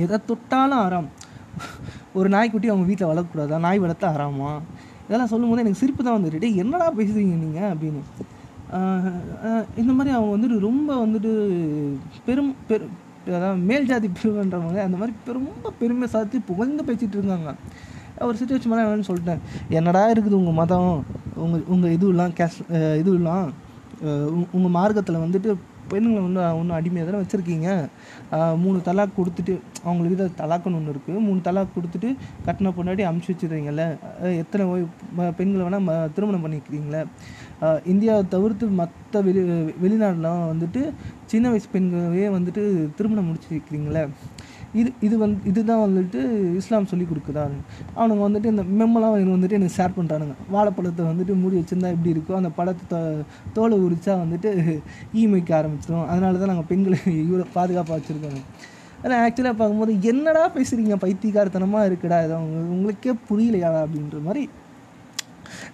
[0.04, 1.08] எதை தொட்டாலும் ஆறாம்.
[2.20, 3.58] ஒரு நாய்க்குட்டி அவங்க வீட்டில் வளர்க்கக்கூடாதா?
[3.66, 4.52] நாய் வளர்த்தா ஆறாமா?
[5.06, 8.02] இதெல்லாம் சொல்லும்போது எனக்கு சிரிப்பு தான் வந்துட்டு என்னடா பேசுகிறீங்க நீங்கள் அப்படின்னு.
[9.82, 11.32] இந்த மாதிரி அவங்க வந்துட்டு ரொம்ப வந்துட்டு
[12.28, 12.86] பெரும் பெரு
[13.38, 17.52] அதாவது மேல் ஜாதி பெருமைன்றவங்க அந்த மாதிரி ரொம்ப பெருமை சாத்தி புகழ்ந்து பேசிகிட்டு இருக்காங்க
[18.22, 19.42] ஒரு சுச்சுவேஷன் மேலே என்னன்னு சொல்லிட்டேன்.
[19.70, 20.94] என்னடா இருக்குது உங்கள் மதம்?
[21.36, 22.62] உங்கள் உங்கள் இதுவெல்லாம் கேஷ்
[23.02, 23.48] இதுவெல்லாம்
[24.52, 25.52] உங்கள் மார்க்கத்தில் வந்துட்டு
[25.88, 27.70] பெண்களை வந்து ஒன்றும் அடிமையாக தானே வச்சுருக்கீங்க?
[28.58, 32.10] மூணு தலாக் கொடுத்துட்டு அவங்களுக்கு இதை தலாக்குன்னு ஒன்று இருக்குது மூணு தலாக் கொடுத்துட்டு
[32.46, 33.86] கட்டின பொண்டாட்டி அமுச்சு வச்சுருக்கீங்கள
[34.38, 34.88] எத்தனை ஓய்-
[35.36, 37.02] பெண்களை வேணால் ம திருமணம் பண்ணிக்கிறீங்களே?
[37.86, 39.42] இந்தியாவை தவிர்த்து மற்ற வெளி
[39.84, 40.84] வெளிநாடுலாம் வந்துட்டு
[41.26, 42.64] சின்ன வயசு பெண்களே வந்துட்டு
[42.96, 44.04] திருமணம் முடிச்சு வைக்கிறீங்களே
[44.74, 46.20] இது இது வந்து இதுதான் வந்துட்டு
[46.58, 47.44] இஸ்லாம் சொல்லி கொடுக்குதா
[47.96, 52.36] அவனுங்க வந்துட்டு இந்த மெம்மெல்லாம் எனக்கு வந்துட்டு எனக்கு ஷேர் பண்ணுறானுங்க வாழைப்பழத்தை வந்துட்டு மூடி வச்சிருந்தா எப்படி இருக்கோ
[52.36, 53.24] அந்த பழத்தை தோ-
[53.54, 54.52] தோலை உரிச்சா வந்துட்டு
[55.14, 58.42] ஈமைக்க ஆரம்பிச்சிடும் அதனால தான் நாங்கள் பெண்களை இவ்வளோ பாதுகாப்பாக வச்சுருக்கோங்க
[59.04, 64.44] ஆனால் ஆக்சுவலாக பார்க்கும்போது என்னடா பேசுகிறீங்க பைத்தியக்காரத்தனமாக இருக்குடா இது அவங்க உங்களுக்கே புரியலையா அப்படின்ற மாதிரி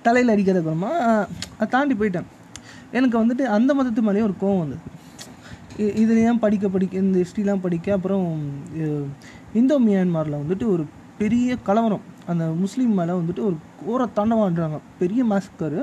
[0.04, 0.92] தலையில் அடிக்காத அப்புறமா
[1.56, 2.28] அதை தாண்டி போயிட்டேன்.
[2.92, 4.84] எனக்கு வந்துட்டு அந்த மதத்து மேலேயும் ஒரு கோவம் வந்தது.
[5.78, 8.28] இ- ஏன் படிக்க படிக்க இந்த ஹிஸ்ட்ரிலாம் படிக்க அப்புறம்
[9.54, 10.84] இந்தோ மியான்மாரில் வந்துட்டு ஒரு
[11.18, 12.02] பெரிய கலவரம்.
[12.26, 13.56] அந்த முஸ்லீம் மேலே வந்துட்டு ஒரு
[13.86, 15.82] கோர தாண்டவாடுறாங்க பெரிய மாஸ்கரு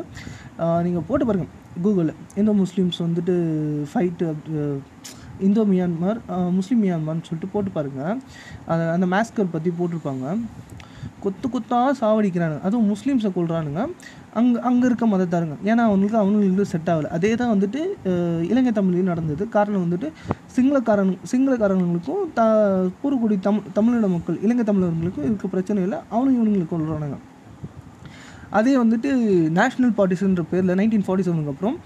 [0.82, 3.34] நீங்கள் போட்டு பாருங்கள் கூகுளில் இந்தோ முஸ்லீம்ஸ் வந்துட்டு
[3.92, 4.26] ஃபைட்டு
[5.40, 6.18] இந்தோ மியான்மர்
[6.50, 8.18] முஸ்லீம் மியான்மர்னு சொல்லிட்டு போட்டு பாருங்கள்
[8.66, 10.26] அந்த அந்த மாஸ்கர் பற்றி போட்டிருப்பாங்க.
[11.24, 12.62] கொத்து கொத்தாக சாவடிக்கிறானுங்க.
[12.68, 13.80] அதுவும் முஸ்லீம்ஸை கொள்றானுங்க
[14.38, 15.56] அங்கே அங்கே இருக்க மதத்தாருங்க.
[15.70, 17.10] ஏன்னா அவங்களுக்கு அவங்களுக்கு செட் ஆகலை.
[17.16, 17.80] அதே தான் வந்துட்டு
[18.52, 19.44] இலங்கை தமிழ்லையும் நடந்தது.
[19.56, 20.10] காரணம் வந்துட்டு
[20.56, 22.42] சிங்களக்காரன் சிங்களக்காரங்களுக்கும் த
[23.02, 26.00] பூர்வக்குடி தமிழ் தமிழின மக்கள் இலங்கை தமிழர்களுக்கும் இருக்க பிரச்சனை இல்லை.
[26.14, 27.18] அவனும் இவனுங்களுக்கு கொள்றானுங்க
[28.58, 29.10] அதே வந்துட்டு
[29.58, 31.76] நேஷ்னல் பார்ட்டிஸ்ன்ற பேரில் நைன்டீன் ஃபார்ட்டி செவனுக்கு அப்புறம்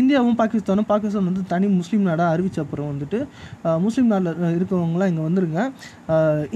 [0.00, 3.18] இந்தியாவும் பாகிஸ்தானும் பாகிஸ்தான் வந்து தனி முஸ்லீம் நாடாக அறிவிச்ச அப்புறம் வந்துட்டு
[3.86, 5.60] முஸ்லீம் நாட்டில் இருக்கிறவங்களாம் இங்கே வந்துருங்க.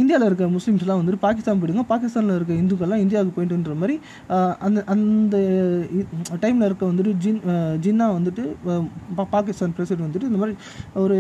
[0.01, 1.85] இந்தியாவில் இருக்க முஸ்லீம்ஸ்லாம் வந்துட்டு பாகிஸ்தான் போயிடுங்க.
[1.93, 3.97] பாகிஸ்தானில் இருக்க இந்துக்கள்லாம் இந்தியாவுக்கு போயிட்டுன்ற மாதிரி
[4.67, 5.37] அந்த அந்த
[6.45, 7.43] டைமில் இருக்க வந்துட்டு ஜின்
[7.87, 8.45] ஜின்னா வந்துட்டு
[9.35, 10.57] பாகிஸ்தான் பிரசிடென்ட் வந்துட்டு இந்த மாதிரி
[11.05, 11.19] ஒரு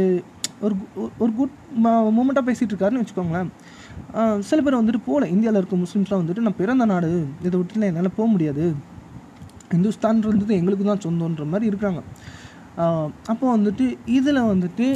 [0.64, 1.54] ஒரு கு- ஒரு குட்
[1.84, 4.40] மூமெண்ட்டாக பேசிகிட்டு இருக்காருன்னு வச்சுக்கோங்களேன்.
[4.40, 7.10] சில பேர் வந்துட்டு போகல இந்தியாவில் இருக்க முஸ்லீம்ஸ்லாம் வந்துட்டு நான் பிறந்த நாடு
[7.42, 8.66] இதை விட்டுல என்னால் போக முடியாது.
[9.74, 12.02] இந்துஸ்தான்ன்றது எங்களுக்கு தான் சொந்தன்ற மாதிரி இருக்கிறாங்க
[13.26, 13.86] அப்போ வந்துட்டு
[14.18, 14.86] இதில் வந்துட்டு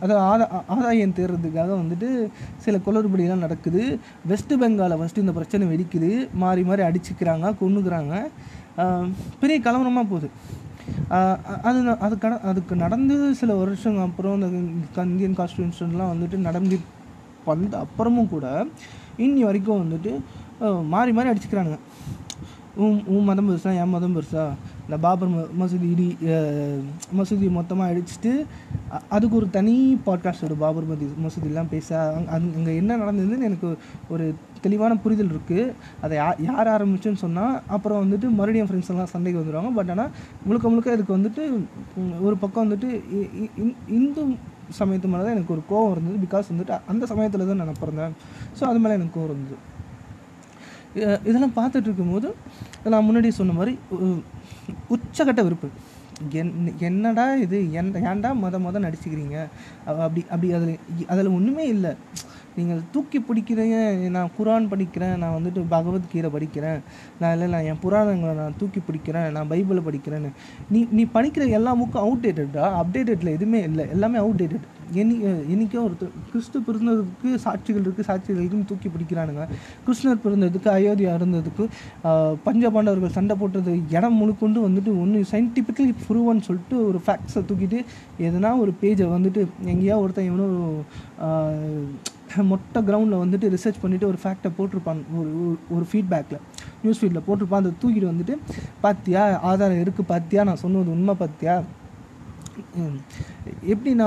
[0.00, 2.08] அதாவது ஆதா ஆதாயம் தேடுறதுக்காக வந்துட்டு
[2.56, 3.82] சில குளறுபடியெல்லாம் நடக்குது.
[4.26, 6.10] வெஸ்ட் பெங்காலை ஃபஸ்ட்டு இந்த பிரச்சனை வெடிக்குது.
[6.32, 8.14] மாறி மாறி அடிச்சுக்கிறாங்க கொண்டுக்கிறாங்க
[9.40, 10.30] பெரிய கலவரமாக போகுது.
[11.62, 16.78] அது அது கட அதுக்கு நடந்து சில வருஷம் அப்புறம் இந்த இந்தியன் கான்ஸ்டியூஷன்லாம் வந்துட்டு நடந்து
[17.44, 18.46] வந்த அப்புறமும் கூட
[19.18, 20.12] இன்னி வரைக்கும் வந்துட்டு
[20.94, 21.78] மாறி மாறி அடிச்சுக்கிறானுங்க.
[22.76, 24.44] உன் உன் மதம் பெருசா என் மதம் பெருசா
[24.88, 26.06] இந்த பாபர் ம மசூதி இடி
[27.16, 28.30] மசூதி மொத்தமாக அடிச்சுட்டு
[29.08, 29.74] அதுக்கு ஒரு தனி
[30.06, 33.70] பாட்காஸ்ட் ஒரு பாபர் மதி மசூதிலாம் பேச அங்கே அங்கே என்ன நடந்ததுன்னு எனக்கு
[34.08, 34.26] ஒரு
[34.60, 35.64] தெளிவான புரிதல் இருக்குது
[36.00, 40.10] அதை யா யார் ஆரம்பிச்சுன்னு சொன்னால் அப்புறம் வந்துட்டு மறுபடியும் ஃப்ரெண்ட்ஸ் எல்லாம் சண்டைக்கு வந்துடுவாங்க பட் ஆனால்
[40.44, 41.44] முழுக்க முழுக்க இதுக்கு வந்துட்டு
[42.20, 44.24] ஒரு பக்கம் வந்துட்டு இ- இ- இந்- இந்து
[44.78, 46.16] சமயத்து மேலே தான் எனக்கு ஒரு கோவம் இருந்தது.
[46.24, 48.14] பிகாஸ் வந்துட்டு அந்த சமயத்தில் தான் நான் பிறந்தேன்
[48.58, 49.58] ஸோ அது மேலே எனக்கு கோவம் இருந்தது.
[50.94, 52.34] இதெல்லாம் பார்த்துட்டு இருக்கும்போது
[52.84, 54.22] நான் முன்னாடி சொன்ன மாதிரி உ-
[54.88, 55.00] வெறுப்பு.
[55.42, 55.68] விருப்பு
[56.32, 59.48] என் என்னடா இது என் ஏன்டா மொத மொதல் நடிச்சுக்கிறீங்க?
[59.86, 61.96] அப்படி அப்படி அதில் அதில் ஒன்றுமே இல்லை.
[62.58, 63.76] நீங்கள் தூக்கி பிடிக்கிறீங்க
[64.16, 66.80] நான் குரான் படிக்கிறேன் நான் வந்துட்டு பகவத்கீதை படிக்கிறேன்
[67.20, 70.30] நான் இல்லை நான் என் புராணங்களை நான் தூக்கி பிடிக்கிறேன் நான் பைபிளை படிக்கிறேன்னு
[70.72, 73.86] நீ நீ படிக்கிற எல்லா புக்கும் அவுடேட்டடா அப்டேட்டடில் எதுவுமே இல்லை.
[73.96, 74.66] எல்லாமே அவுடேட்டட்
[75.00, 75.14] என்னி
[75.52, 79.42] என்னைக்கோ ஒருத்தர் கிறிஸ்து பிறந்ததுக்கு சாட்சிகள் இருக்குது சாட்சிகள் இருக்குன்னு தூக்கி பிடிக்கிறானுங்க.
[79.86, 81.64] கிருஷ்ணர் பிறந்ததுக்கு அயோத்தியா இருந்ததுக்கு
[82.46, 87.80] பஞ்ச பாண்டவர்கள் சண்டை போட்டது இடம் முழுக்கொண்டு வந்துட்டு ஒன்று சயின்டிஃபிக்கலி ப்ரூவன் சொல்லிட்டு ஒரு ஃபேக்ட்ஸை தூக்கிட்டு
[88.28, 90.56] எதனா ஒரு பேஜை வந்துட்டு எங்கேயா ஒருத்தன் இவனும்
[92.36, 96.40] மொட்டை கிரவுண்டில் வந்துட்டு ரிசர்ச் பண்ணிவிட்டு ஒரு ஃபேக்டை போட்டிருப்பான் ஒரு ஒரு- ஃபீட்பேக்கில்
[96.82, 97.54] நியூஸ் ஃபீடில் போட்டிருப்பான்.
[97.54, 98.34] அதை தூக்கிட்டு வந்துட்டு
[98.82, 101.62] பார்த்தியா ஆதாரம் இருக்குது பார்த்தியா நான் சொன்னது உண்மை பார்த்தியா
[103.68, 104.06] எப்படின்னா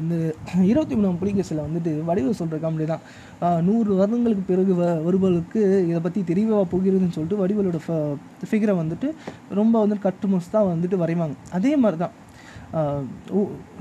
[0.00, 3.00] இந்த இருபத்தி மூணாம் புலிகேசில் வந்துட்டு வடிவு சொல்கிற காமெடி தான்.
[3.64, 7.78] நூறு வருடங்களுக்கு பிறகு வ வருபவர்களுக்கு இதை பற்றி தெரியவா போகிறதுன்னு சொல்லிட்டு வடிவலோட
[8.50, 9.10] ஃபிகரை வந்துட்டு
[9.50, 11.34] ரொம்ப வந்துட்டு கட்டுமஸ்தான் வந்துட்டு வரைவாங்க.
[11.52, 12.10] அதே மாதிரி தான்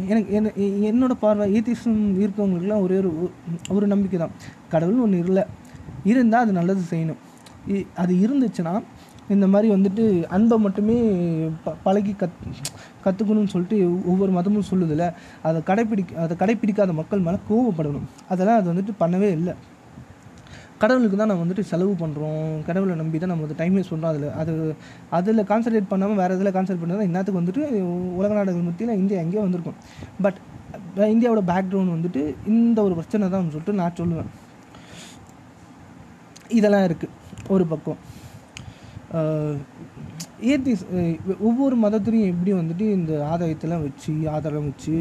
[0.08, 3.32] எனக்கு என்ன- எ- என்னோட பார்வை ஈத்திசம் இருக்கவங்களுக்குலாம் ஒரே ஒரு
[3.70, 4.32] ஒரு நம்பிக்கை தான்.
[4.70, 5.44] கடவுள் ஒன்று இல்லை.
[6.04, 7.18] இருந்தால் அது நல்லது செய்யணும்.
[7.68, 8.84] இ- அது இருந்துச்சுன்னா
[9.30, 11.00] இந்த மாதிரி வந்துட்டு அன்பை மட்டுமே
[11.63, 12.30] ப பழகி கத்
[13.06, 15.13] கற்றுக்கணும்னு சொல்லிட்டு ஒவ்வொரு மதமும் சொல்லுதில்ல
[15.44, 18.08] அதை கடைப்பிடிக்க அதை கடைப்பிடிக்காத மக்கள் மேலே கோவப்படணும்.
[18.28, 19.54] அதெல்லாம் அது வந்துட்டு பண்ணவே இல்லை.
[20.82, 24.30] கடவுளுக்கு தான் நம்ம வந்துட்டு செலவு பண்ணுறோம் கடவுளை நம்பி தான் நம்ம வந்து டைம் வேஸ்ட் பண்ணுறோம் அதில்
[24.41, 24.54] அது
[25.17, 27.63] அதில் கான்சன்ட்ரேட் பண்ணாமல் வேறு இதில் கான்சன்ட்ரேட் பண்ணால் இன்னத்துக்கு வந்துட்டு
[28.20, 29.80] உலக நாடுகள் மத்தியில் இந்தியா எங்கேயோ வந்திருக்கும்.
[30.26, 30.39] பட்
[31.13, 32.22] இந்தியாவோட பேக்ரவுண்ட் வந்துட்டு
[32.56, 34.32] இந்த ஒரு பிரச்சனை தான் சொல்லிட்டு நான் சொல்லுவேன்.
[36.60, 37.17] இதெல்லாம் இருக்குது
[37.56, 38.00] ஒரு பக்கம்.
[40.52, 40.72] ஏத்தி
[41.48, 44.96] ஒவ்வொரு மதத்துலையும் எப்படி வந்துட்டு இந்த ஆதாயத்தெல்லாம் வச்சு ஆதாரம் வச்சு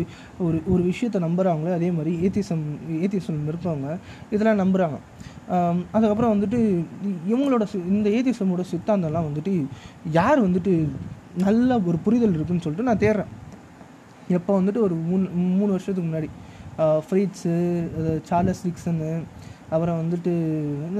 [0.46, 2.64] ஒரு ஒரு விஷயத்தை நம்புகிறாங்களோ அதே மாதிரி ஏத்திசம்
[3.04, 3.90] ஏத்திசம் இருப்பவங்க
[4.34, 4.98] இதெல்லாம் நம்புகிறாங்க
[5.92, 6.84] அதுக்கப்புறம் வந்துட்டு
[7.28, 9.66] இவங்களோட சி- இந்த ஏதிசமோட சித்தாந்தம்லாம் வந்துட்டு
[10.12, 10.88] யார் வந்துட்டு
[11.38, 13.26] நல்ல ஒரு புரிதல் இருக்குன்னு சொல்லிட்டு நான் தேடுறேன்.
[14.28, 16.28] எப்போ வந்துட்டு ஒரு மூணு மூணு வருஷத்துக்கு முன்னாடி
[16.78, 19.22] ஃப்ரீட்ஸு சார்லஸ் டிக்சனு
[19.70, 20.26] அப்புறம் வந்துட்டு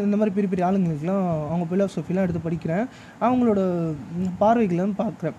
[0.04, 2.86] இந்த- மாதிரி பெரிய பெரிய ஆளுங்களுக்கெல்லாம் அவங்க ஃபிலாசபிலாம் எடுத்து படிக்கிறேன்.
[3.20, 3.92] அவங்களோட
[4.40, 5.32] பார்வைகளும் பார்க்குறேன்.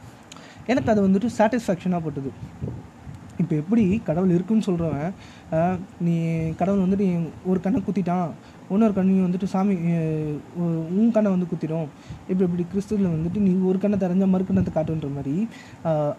[0.65, 2.32] எனக்கு அது வந்துட்டு சாட்டிஸ்ஃபேக்ஷனாக பட்டது.
[3.38, 8.30] இப்போ எப்படி கடவுள் இருக்குன்னு சொல்கிறவன் நீ கடவுள் வந்துட்டு நீ ஒரு கண்ணை குத்திட்டான்
[8.71, 9.75] இன்னொரு கண்ணையும் வந்துட்டு சாமி
[10.60, 11.88] உ- உன் கண்ணை வந்து குத்திடும்.
[12.29, 15.36] இப்படி இப்படி கிறிஸ்துவில் வந்துட்டு நீ ஒரு கண்ணை தெரிஞ்ச மறு கண்ணத்தை காட்டுன்ற மாதிரி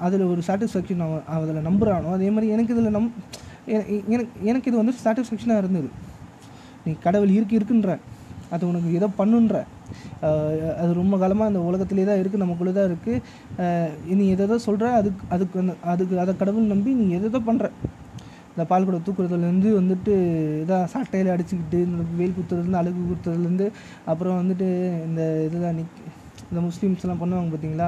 [0.01, 3.11] அதில் ஒரு சாட்டிஸ்ஃபேக்ஷன் அவன் அதில் நம்புகிறானோ அதே மாதிரி எனக்கு இதில் நம்
[4.09, 5.89] எனக்கு எனக்கு இது வந்து சாட்டிஸ்ஃபேக்ஷனாக இருந்தது.
[6.85, 7.93] நீ கடவுள் இருக்கு இருக்குன்ற
[8.51, 9.57] அது உனக்கு ஏதோ பண்ணுன்ற
[10.81, 15.57] அது ரொம்ப காலமாக அந்த உலகத்திலே தான் இருக்குது நமக்குள்ளே தான் இருக்குது நீ எதோ சொல்கிற அதுக்கு அதுக்கு
[15.59, 17.69] அந்த- அதுக்கு அதை கடவுள் நம்பி நீ எதோ பண்ணுற
[18.55, 20.15] இந்த பால் கூட தூக்குறதுலேருந்து வந்துட்டு
[20.63, 23.67] இதாக சட்டையில் அடிச்சுக்கிட்டு இந்த வெயில் குத்துறதுலேருந்து அழகு குத்துறதுலேருந்து
[24.13, 24.69] அப்புறம் வந்துட்டு
[25.09, 26.01] இந்த இதுதான் நிக்
[26.51, 27.87] இந்த முஸ்லீம்ஸ்லாம் பண்ணுவாங்க பார்த்தீங்களா?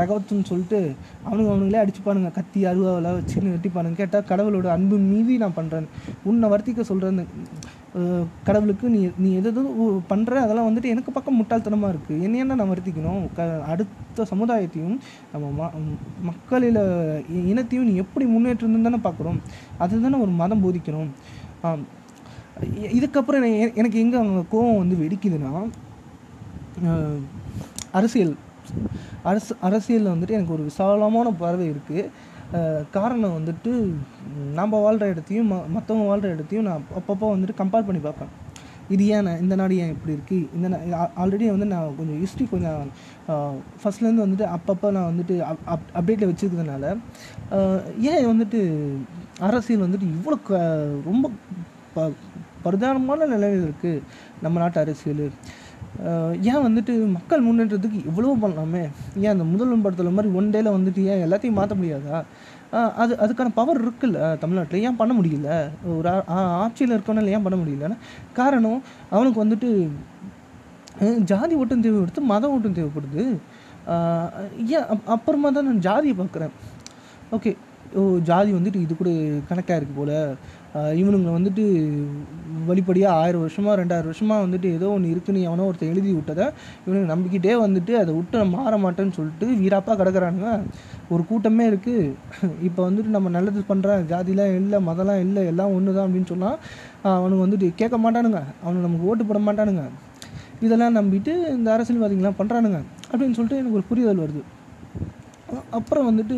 [0.00, 0.78] ரகவத்துன்னு சொல்லிட்டு
[1.26, 3.96] அவனுங்க அவனுங்களே அடிச்சுப்பானுங்க கத்தி அருவாவில் வச்சுன்னு வெட்டிப்பானுங்க.
[4.00, 5.88] கேட்டால் கடவுளோட அன்பு மீறி நான் பண்ணுறேன்
[6.30, 7.24] உன்னை வர்த்திக்க சொல்கிறேன்னு
[8.44, 9.62] கடவுளுக்கு நீ நீ எது எது
[10.10, 13.28] பண்ணுற அதெல்லாம் வந்துட்டு எனக்கு பக்கம் முட்டாள்தனமாக இருக்குது என்னை என்ன நான் வருத்திக்கணும்?
[13.36, 14.98] க அடுத்த சமுதாயத்தையும்
[15.32, 15.70] நம்ம ம
[16.22, 19.38] மக்களில் இனத்தையும் நீ எப்படி முன்னேற்றணும்னு தானே பார்க்குறோம்
[19.78, 21.08] அதுதானே ஒரு மதம் போதிக்கணும்.
[22.76, 25.68] இதுக்கப்புறம் எனக்கு- எங்கே அவங்க கோவம் வந்து வெடிக்குதுன்னா
[27.92, 28.36] அரசியல்.
[29.22, 32.08] அரசு அரசியலில் வந்துட்டு எனக்கு ஒரு விசாலமான பார்வை இருக்குது
[32.90, 33.72] காரணம் வந்துட்டு
[34.54, 38.32] நம்ம வாழ்கிற இடத்தையும் ம மற்றவங்க வாழ்கிற இடத்தையும் நான் அப்பப்போ வந்துட்டு கம்பேர் பண்ணி பார்ப்பேன்.
[38.94, 40.68] இது ஏன் இந்த நாடு ஏன் இப்படி இருக்குது இந்த
[41.22, 42.90] ஆல்ரெடி வந்து நான் கொஞ்சம் ஹிஸ்ட்ரி கொஞ்சம்
[43.80, 46.84] ஃபஸ்ட்லேருந்து வந்துட்டு அப்பப்போ நான் வந்துட்டு அப் அப் அப்டேட்டில் வச்சுருக்கிறதுனால
[48.12, 48.60] ஏன் வந்துட்டு
[49.48, 50.60] அரசியல் வந்துட்டு இவ்வளோ க
[51.10, 51.26] ரொம்ப
[51.94, 52.08] ப
[52.64, 54.02] பிரதானமான நிலையில் இருக்குது
[54.42, 55.26] நம்ம நாட்டு அரசியல்?
[56.42, 58.88] ஏன் வந்துட்டு மக்கள் முன்னேற்றத்துக்கு இவ்வளோ பண்ணலாமே?
[59.16, 62.24] ஏன் அந்த முதல்வன் படத்தில் மாதிரி ஒன் டேல வந்துட்டு ஏன் எல்லாத்தையும் மாற்ற முடியாதா?
[62.94, 64.82] அது அதுக்கான பவர் இருக்குல்ல தமிழ்நாட்டில்.
[64.82, 65.68] ஏன் பண்ண முடியல?
[65.96, 67.96] ஒரு ஆட்சியில் இருக்கவனால ஏன் பண்ண முடியலன்னா?
[68.32, 69.88] காரணம் அவனுக்கு வந்துட்டு
[71.16, 73.36] ஜாதி ஓட்டம் தேவைப்படுது மத ஓட்டம் தேவைப்படுது.
[74.66, 76.50] ஏன் அப்- அப்புறமா தான் நான் ஜாதியை பார்க்குறேன்.
[77.32, 77.56] ஓகே
[77.94, 79.10] ஓ ஜாதி வந்துட்டு இது கூட
[79.48, 80.36] கணக்காக இருக்குது போல்.
[81.00, 81.64] இவனுங்களை வந்துட்டு
[82.68, 86.46] வழிப்படியாக ஆயிரம் வருஷமாக ரெண்டாயிரம் வருஷமாக வந்துட்டு ஏதோ ஒன்று இருக்குன்னு எவனோ ஒருத்தர் எழுதி விட்டதை
[86.84, 90.50] இவனுக்கு நம்பிக்கிட்டே வந்துட்டு அதை விட்டு நான் மாற மாட்டேன்னு சொல்லிட்டு வீராப்பாக கிடக்கிறானுங்க.
[91.14, 92.12] ஒரு கூட்டமே இருக்குது
[92.68, 96.58] இப்போ வந்துட்டு நம்ம நல்லது பண்ணுறேன் ஜாதிலாம் இல்லை மதம்லாம் இல்லை எல்லாம் ஒன்று தான் அப்படின்னு சொன்னால்
[97.16, 98.42] அவனுக்கு வந்துட்டு கேட்க மாட்டானுங்க.
[98.64, 99.84] அவனுக்கு நமக்கு ஓட்டு போட மாட்டானுங்க.
[100.66, 104.42] இதெல்லாம் நம்பிட்டு இந்த அரசியல்வாதிகள்லாம் பண்ணுறானுங்க அப்படின்னு சொல்லிட்டு எனக்கு ஒரு புரிதல் வருது.
[105.78, 106.36] அப்புறம் வந்துட்டு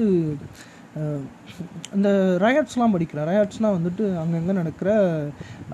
[1.95, 2.09] இந்த
[2.41, 4.91] ரயாட்ஸ்லாம் படிக்கிறேன் ரயாட்ஸ்னால் வந்துட்டு அங்கங்கே நடக்கிற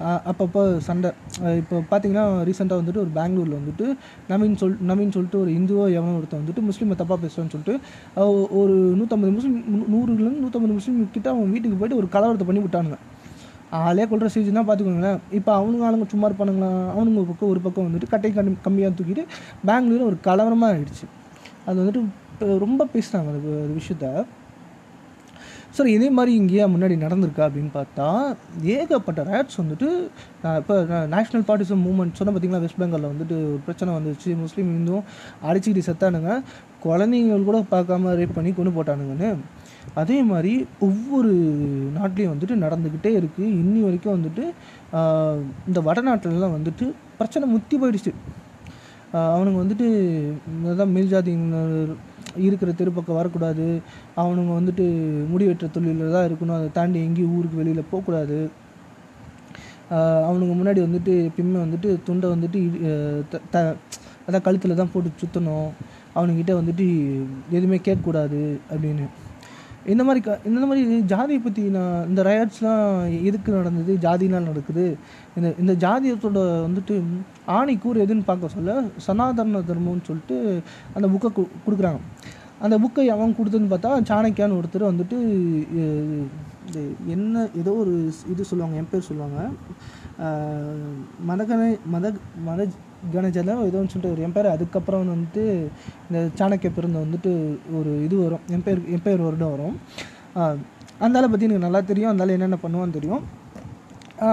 [0.01, 1.11] அப்பப்போ சண்டை.
[1.57, 3.87] இப்போ பார்த்தீங்கன்னா ரீசெண்டாக வந்துட்டு ஒரு பெங்களூரில் வந்துட்டு
[4.29, 7.75] நவீன் சொல் நவீன் சொல்லிட்டு ஒரு இந்துவோ எவனோ ஒருத்தன் வந்துட்டு முஸ்லீமை தப்பாக பேசுகிறேன்னு சொல்லிட்டு
[8.55, 12.99] ஒரு நூற்றம்பது முஸ்லீம் நூ- நூறுலேருந்து நூற்றம்பது முஸ்லீம் கிட்ட அவன் வீட்டுக்கு போயிட்டு ஒரு கலவரத்தை பண்ணி விட்டானுங்க.
[13.71, 16.69] ஆளே கொள்கிற ஸ்டேஜ்னா பார்த்துக்கோங்களேன் இப்போ அவனுங்க ஆளுங்க சும்மா இருப்பானுங்களா?
[16.93, 19.25] அவனுங்க ஒரு பக்கம் ஒரு பக்கம் வந்துட்டு கட்டை கம்மி கம்மியாக தூக்கிட்டு
[19.65, 21.07] பெங்களூரில் ஒரு கலவரமாக ஆகிடுச்சு
[21.67, 22.03] அது வந்துட்டு
[22.59, 24.09] ரொம்ப பேசுகிறாங்க அது அது விஷயத்த.
[25.77, 28.07] சார் இதே மாதிரி இங்கேயா முன்னாடி நடந்திருக்கா அப்படின்னு பார்த்தா
[28.75, 29.89] ஏகப்பட்ட ரேட்ஸ் வந்துட்டு
[30.43, 30.75] நான் இப்போ
[31.15, 35.05] நேஷ்னல் பார்ட்டிசம் மூவ்மெண்ட் சொன்ன பார்த்தீங்கன்னா வெஸ்ட் பெங்காலில் வந்துட்டு ஒரு பிரச்சனை வந்துச்சு முஸ்லீம் இந்துவும்
[35.49, 36.31] அடிச்சுக்கிட்டு செத்தானுங்க.
[36.85, 39.31] குழந்தைங்கள் கூட பார்க்காம ரேப் பண்ணி கொண்டு போட்டானுங்கன்னு.
[40.01, 40.53] அதே மாதிரி
[40.87, 41.33] ஒவ்வொரு
[41.99, 44.45] நாட்டிலையும் வந்துட்டு நடந்துக்கிட்டே இருக்குது இன்னி வரைக்கும் வந்துட்டு
[45.69, 46.87] இந்த வடநாட்டிலலாம் வந்துட்டு
[47.21, 48.13] பிரச்சனை முத்தி போயிடுச்சு.
[49.35, 49.87] அவனுங்க வந்துட்டு
[50.73, 51.13] அதான் மேல்
[52.39, 53.81] இருக்கிற தெருப்பக்கம் வரக்கூடாது.
[54.17, 54.85] அவனுங்க வந்துட்டு
[55.29, 56.57] முடி வெட்டுற தொழிலில் தான் இருக்கணும்.
[56.57, 58.51] அதை தாண்டி எங்கேயும் ஊருக்கு வெளியில் போகக்கூடாது.
[59.91, 62.61] அவனுங்க முன்னாடி வந்துட்டு எப்பயுமே வந்துட்டு துண்டை வந்துட்டு
[63.29, 63.77] த- த
[64.29, 65.69] அதான் கழுத்தில் தான் போட்டு சுற்றணும்
[66.15, 66.87] அவனுங்கிட்ட வந்துட்டு
[67.51, 69.07] எதுவுமே கேட்கக்கூடாது அப்படின்னு.
[69.93, 72.87] இந்த மாதிரி க இந்த மாதிரி ஜாதியை பற்றி நான் இந்த ரயாட்ஸ்லாம்
[73.29, 73.93] எதுக்கு நடந்தது?
[74.07, 74.87] ஜாதினால் நடக்குது.
[75.37, 76.95] இந்த இந்த ஜாதியத்தோட வந்துட்டு
[77.59, 78.75] ஆணி கூறு எதுன்னு பார்க்க சொல்ல
[79.07, 80.39] சனாதன தர்மம்னு சொல்லிட்டு
[80.97, 82.01] அந்த புக்கை கு கொடுக்குறாங்க.
[82.65, 85.19] அந்த புக்கை அவன் கொடுத்ததுன்னு பார்த்தா சாணக்கியான்னு ஒருத்தர் வந்துட்டு
[87.15, 87.95] என்ன ஏதோ ஒரு
[88.33, 89.39] இது சொல்லுவாங்க என் பேர் சொல்லுவாங்க.
[91.31, 92.13] மதகனை மத
[92.49, 92.61] மத
[93.15, 95.45] கணஜலம் ஏதோ ஒன்று சொல்லிட்டு ஒரு எம்பையர் அதுக்கப்புறம் வந்துட்டு
[96.09, 97.33] இந்த சாணக்கிய பிறந்த வந்துட்டு
[97.79, 98.45] ஒரு இது வரும்.
[98.51, 99.77] எம்பையர் எம்பையர் வருடம் வரும்.
[101.01, 102.13] அந்தால பற்றி எனக்கு நல்லா தெரியும்.
[102.13, 103.25] அந்தால என்னென்ன பண்ணுவான்னு தெரியும்.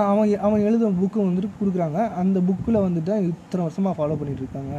[0.09, 1.99] அவன் அவன் எழுத புக்கு வந்துட்டு கொடுக்குறாங்க.
[2.13, 4.75] அந்த புக்கில் வந்துட்டு இத்தனை வருஷமாக ஃபாலோ பண்ணிட்டு இருக்காங்க.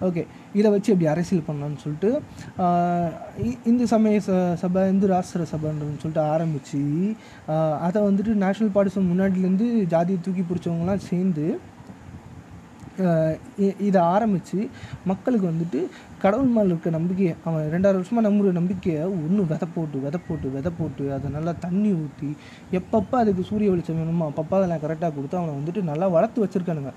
[0.00, 0.22] ஓகே
[0.54, 2.10] இதை வச்சு எப்படி அரசியல் பண்ணலாம்னு சொல்லிட்டு
[3.46, 6.82] இ- இந்து சமய ச சபை இந்து ராஷ்டிர சபைன்றதுன்னு சொல்லிட்டு ஆரம்பித்து
[7.80, 11.46] அதை வந்துட்டு நேஷ்னல் பார்ட்டிஸ் முன்னாடிலேருந்து ஜாதியை தூக்கி பிடிச்சவங்கலாம் சேர்ந்து
[13.80, 14.58] இதை ஆரம்பித்து
[15.06, 15.80] மக்களுக்கு வந்துட்டு
[16.22, 20.70] கடவுள் மேலே இருக்க நம்பிக்கையை அவன் ரெண்டாயிரம் வருஷமாக நம்புகிற நம்பிக்கையை ஒன்று விதை போட்டு விதை போட்டு விதை
[20.78, 22.30] போட்டு அதை நல்லா தண்ணி ஊற்றி
[22.78, 26.92] எப்பப்போ அதுக்கு சூரிய வெளிச்சம் வேணுமோ அப்பப்போ அதெல்லாம் கரெக்டாக கொடுத்து அவனை வந்துட்டு நல்லா வளர்த்து வச்சுருக்கானுங்க.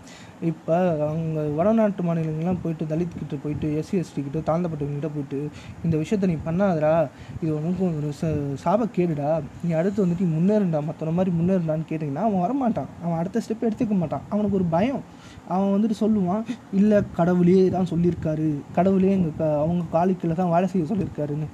[0.52, 0.76] இப்போ
[1.10, 5.40] அவங்க வடநாட்டு மாநிலங்கள்லாம் போயிட்டு தலித்கிட்ட போயிட்டு எஸ்சி எஸ்டிக்கிட்ட தாழ்ந்தப்பட்டவங்ககிட்ட போயிட்டு
[5.86, 6.94] இந்த விஷயத்த நீ பண்ணாதடா
[7.42, 8.32] இது உனக்கு ஒரு ச
[8.64, 9.30] சாப கேடுடா
[9.66, 12.90] நீ அடுத்து வந்துட்டு முன்னேறுண்டா மற்றவன மாதிரி முன்னேறுண்டான்னு கேட்டிங்கன்னா அவன் வரமாட்டான்.
[13.04, 14.26] அவன் அடுத்த ஸ்டெப் எடுத்துக்க மாட்டான்.
[14.34, 15.04] அவனுக்கு ஒரு பயம்.
[15.54, 16.44] அவன் வந்துட்டு சொல்லுவான்
[16.80, 18.50] இல்லை கடவுளே தான் சொல்லியிருக்காரு.
[18.76, 21.48] கடவுளே எங்கள் க அவங்க காலிக்கில் தான் வேலை செய்ய சொல்லியிருக்காருன்னு.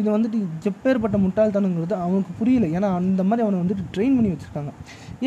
[0.00, 0.38] இது வந்துட்டு
[0.70, 2.66] எப்பேற்பட்ட முட்டாள்தனங்கிறது அவனுக்கு புரியல.
[2.76, 4.72] ஏன்னா அந்த மாதிரி அவனை வந்துட்டு ட்ரெயின் பண்ணி வச்சுருக்காங்க.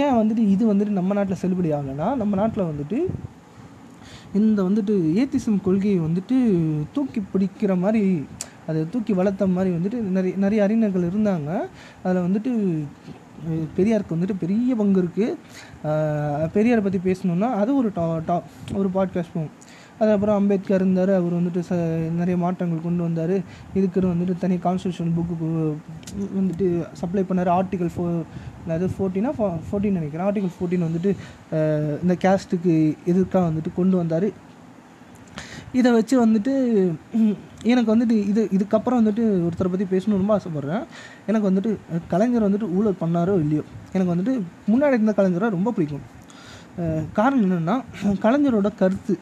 [0.04, 3.00] ஏன் வந்துட்டு இது வந்துட்டு நம்ம நாட்டில் செல்லுபடி ஆகலைன்னா நம்ம நாட்டில் வந்துட்டு
[4.40, 6.38] இந்த வந்துட்டு ஏத்திசம் கொள்கையை வந்துட்டு
[6.96, 8.04] தூக்கி பிடிக்கிற மாதிரி
[8.70, 11.50] அதை தூக்கி வளர்த்த மாதிரி வந்துட்டு நிறைய நிறைய அறிஞர்கள் இருந்தாங்க.
[12.04, 12.52] அதில் வந்துட்டு
[13.78, 18.36] பெரியாருக்கு வந்துட்டு பெரிய பங்கு இருக்குது பெரியாரை பற்றி பேசணுன்னா அது ஒரு டா டா
[18.80, 19.54] ஒரு பாட்காஸ்ட் போகும்.
[20.02, 21.12] அதுக்கப்புறம் அம்பேத்கர் இருந்தார்.
[21.20, 21.74] அவர் வந்துட்டு ச
[22.20, 23.36] நிறைய மாற்றங்கள் கொண்டு வந்தார்.
[23.80, 25.50] இதுக்குன்னு வந்துட்டு தனி கான்ஸ்டியூஷன் புக்கு
[26.38, 26.68] வந்துட்டு
[27.02, 27.52] சப்ளை பண்ணார்.
[27.58, 28.06] ஆர்டிகல் ஃபோ
[28.66, 29.32] அதாவது ஃபோர்டீனா
[29.70, 30.28] ஃபோர்டீன் நினைக்கிறேன்.
[30.30, 31.12] ஆர்டிகல் ஃபோர்டீன் வந்துட்டு
[32.04, 32.74] இந்த கேஸ்ட்டுக்கு
[33.12, 34.28] எதிர்க்காக வந்துட்டு கொண்டு வந்தார்.
[35.80, 36.54] இதை வச்சு வந்துட்டு
[37.72, 40.84] எனக்கு வந்துட்டு இது இதுக்கப்புறம் வந்துட்டு ஒருத்தரை பற்றி பேசணும் ரொம்ப ஆசைப்பட்றேன்.
[41.30, 41.72] எனக்கு வந்துட்டு
[42.14, 43.64] கலைஞர் வந்துட்டு ஊழல் பண்ணாரோ இல்லையோ?
[43.94, 44.34] எனக்கு வந்துட்டு
[44.72, 46.06] முன்னாடி இருந்த கலைஞரை ரொம்ப பிடிக்கும்.
[47.20, 47.76] காரணம் என்னென்னா
[48.26, 49.14] கலைஞரோட கருத்து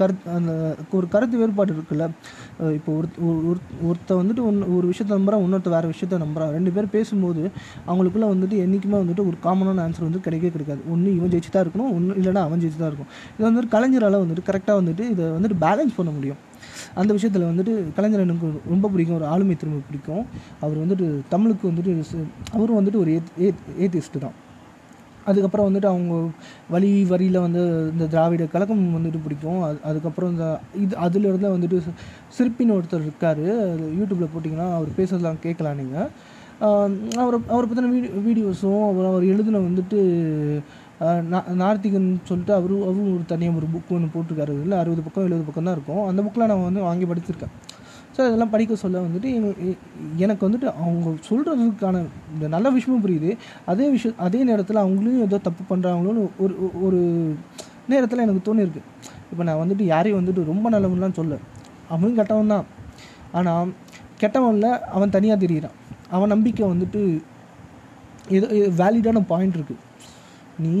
[0.00, 0.52] கருத்து அந்த
[0.98, 2.06] ஒரு கருத்து வேறுபாடு இருக்குல்ல.
[2.78, 3.08] இப்போ ஒரு
[3.50, 6.52] ஒரு ஒருத்த வந்துட்டு ஒன்று ஒரு விஷயத்த நம்புறா இன்னொருத்த வேறு விஷயத்த நம்புறான்.
[6.56, 7.42] ரெண்டு பேர் பேசும்போது
[7.88, 10.82] அவங்களுக்குள்ள வந்துட்டு என்றைக்குமே வந்துட்டு ஒரு காமனான ஆன்சர் வந்து கிடைக்கவே கிடைக்காது.
[10.94, 14.46] ஒன்று இவன் ஜெயிச்சு தான் இருக்கணும் ஒன்று இல்லைனா அவன் ஜெயிச்சு தான் இருக்கும் இது வந்துட்டு கலைஞரால் வந்துட்டு
[14.50, 16.40] கரெக்டாக வந்துட்டு இதை வந்துட்டு பேலன்ஸ் பண்ண முடியும்.
[17.00, 20.24] அந்த விஷயத்தில் வந்துட்டு கலைஞர் எனக்கு ரொம்ப பிடிக்கும் ஒரு ஆளுமை திறமை பிடிக்கும்.
[20.64, 21.92] அவர் வந்துட்டு தமிழுக்கு வந்துட்டு
[22.56, 24.36] அவரும் வந்துட்டு ஒரு ஏத் ஏத் ஏத்திஸ்ட்டு தான்.
[25.24, 26.28] அதுக்கப்புறம் வந்துட்டு அவங்க
[26.70, 29.62] வழி வரியில் வந்து இந்த திராவிட கழகம் வந்துட்டு பிடிக்கும்.
[29.62, 31.80] அது அதுக்கப்புறம் இந்த இது அதிலிருந்து வந்துட்டு
[32.38, 33.40] சிற்பின்னு ஒருத்தர் இருக்கார்.
[33.94, 36.08] யூடியூப்பில் போட்டிங்கன்னா அவர் பேசுறதெல்லாம் கேட்கலாம் நீங்கள்
[37.16, 39.98] அவரை அவரை பற்றின வீடியோ வீடியோஸும் அப்புறம் அவர் எழுதின வந்துட்டு
[41.00, 44.60] நா- நார்த்திகன் சொல்லிட்டு அவரும் அவரும் ஒரு தனியாக ஒரு புக் ஒன்று போட்டிருக்காரு.
[44.60, 46.06] இல்லை அறுபது பக்கம் எழுபது பக்கம் தான் இருக்கும்.
[46.06, 47.73] அந்த புக்கில் நான் வந்து வாங்கி படிச்சிருக்கேன்.
[48.16, 49.76] ஸோ இதெல்லாம் படிக்க சொல்ல வந்துட்டு
[50.16, 53.36] எனக்கு வந்துட்டு அவங்க சொல்கிறதுக்கான இந்த நல்ல விஷயமும் புரியுது.
[53.66, 57.34] அதே விஷயம் அதே நேரத்தில் அவங்களையும் ஏதோ தப்பு பண்ணுறாங்களோன்னு ஒரு ஒரு-
[57.88, 58.80] நேரத்தில் எனக்கு தோணியிருக்கு.
[59.30, 61.36] இப்போ நான் வந்துட்டு யாரையும் வந்துட்டு ரொம்ப நல்லவன்லாம் சொல்ல.
[61.88, 62.64] அவனும் கெட்டவன் தான்.
[63.32, 63.72] ஆனால்
[64.20, 65.70] கெட்டவனில் அவன் தனியாக தெரியுறான்.
[66.10, 67.22] அவன் நம்பிக்கை வந்துட்டு
[68.28, 69.92] ஏதோ வேலிடான பாயிண்ட் இருக்குது
[70.58, 70.72] நீ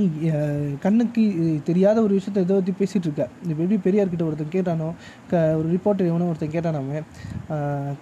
[0.80, 1.22] கண்ணுக்கு
[1.64, 4.88] தெரியாத ஒரு விஷயத்த எதை பற்றி பேசிகிட்டு இருக்க இப்போ எப்படி பெரியார்கிட்ட ஒருத்தன் கேட்டானோ
[5.30, 7.00] க ஒரு ரிப்போர்ட்டர் எவனோ ஒருத்தன் கேட்டானாமே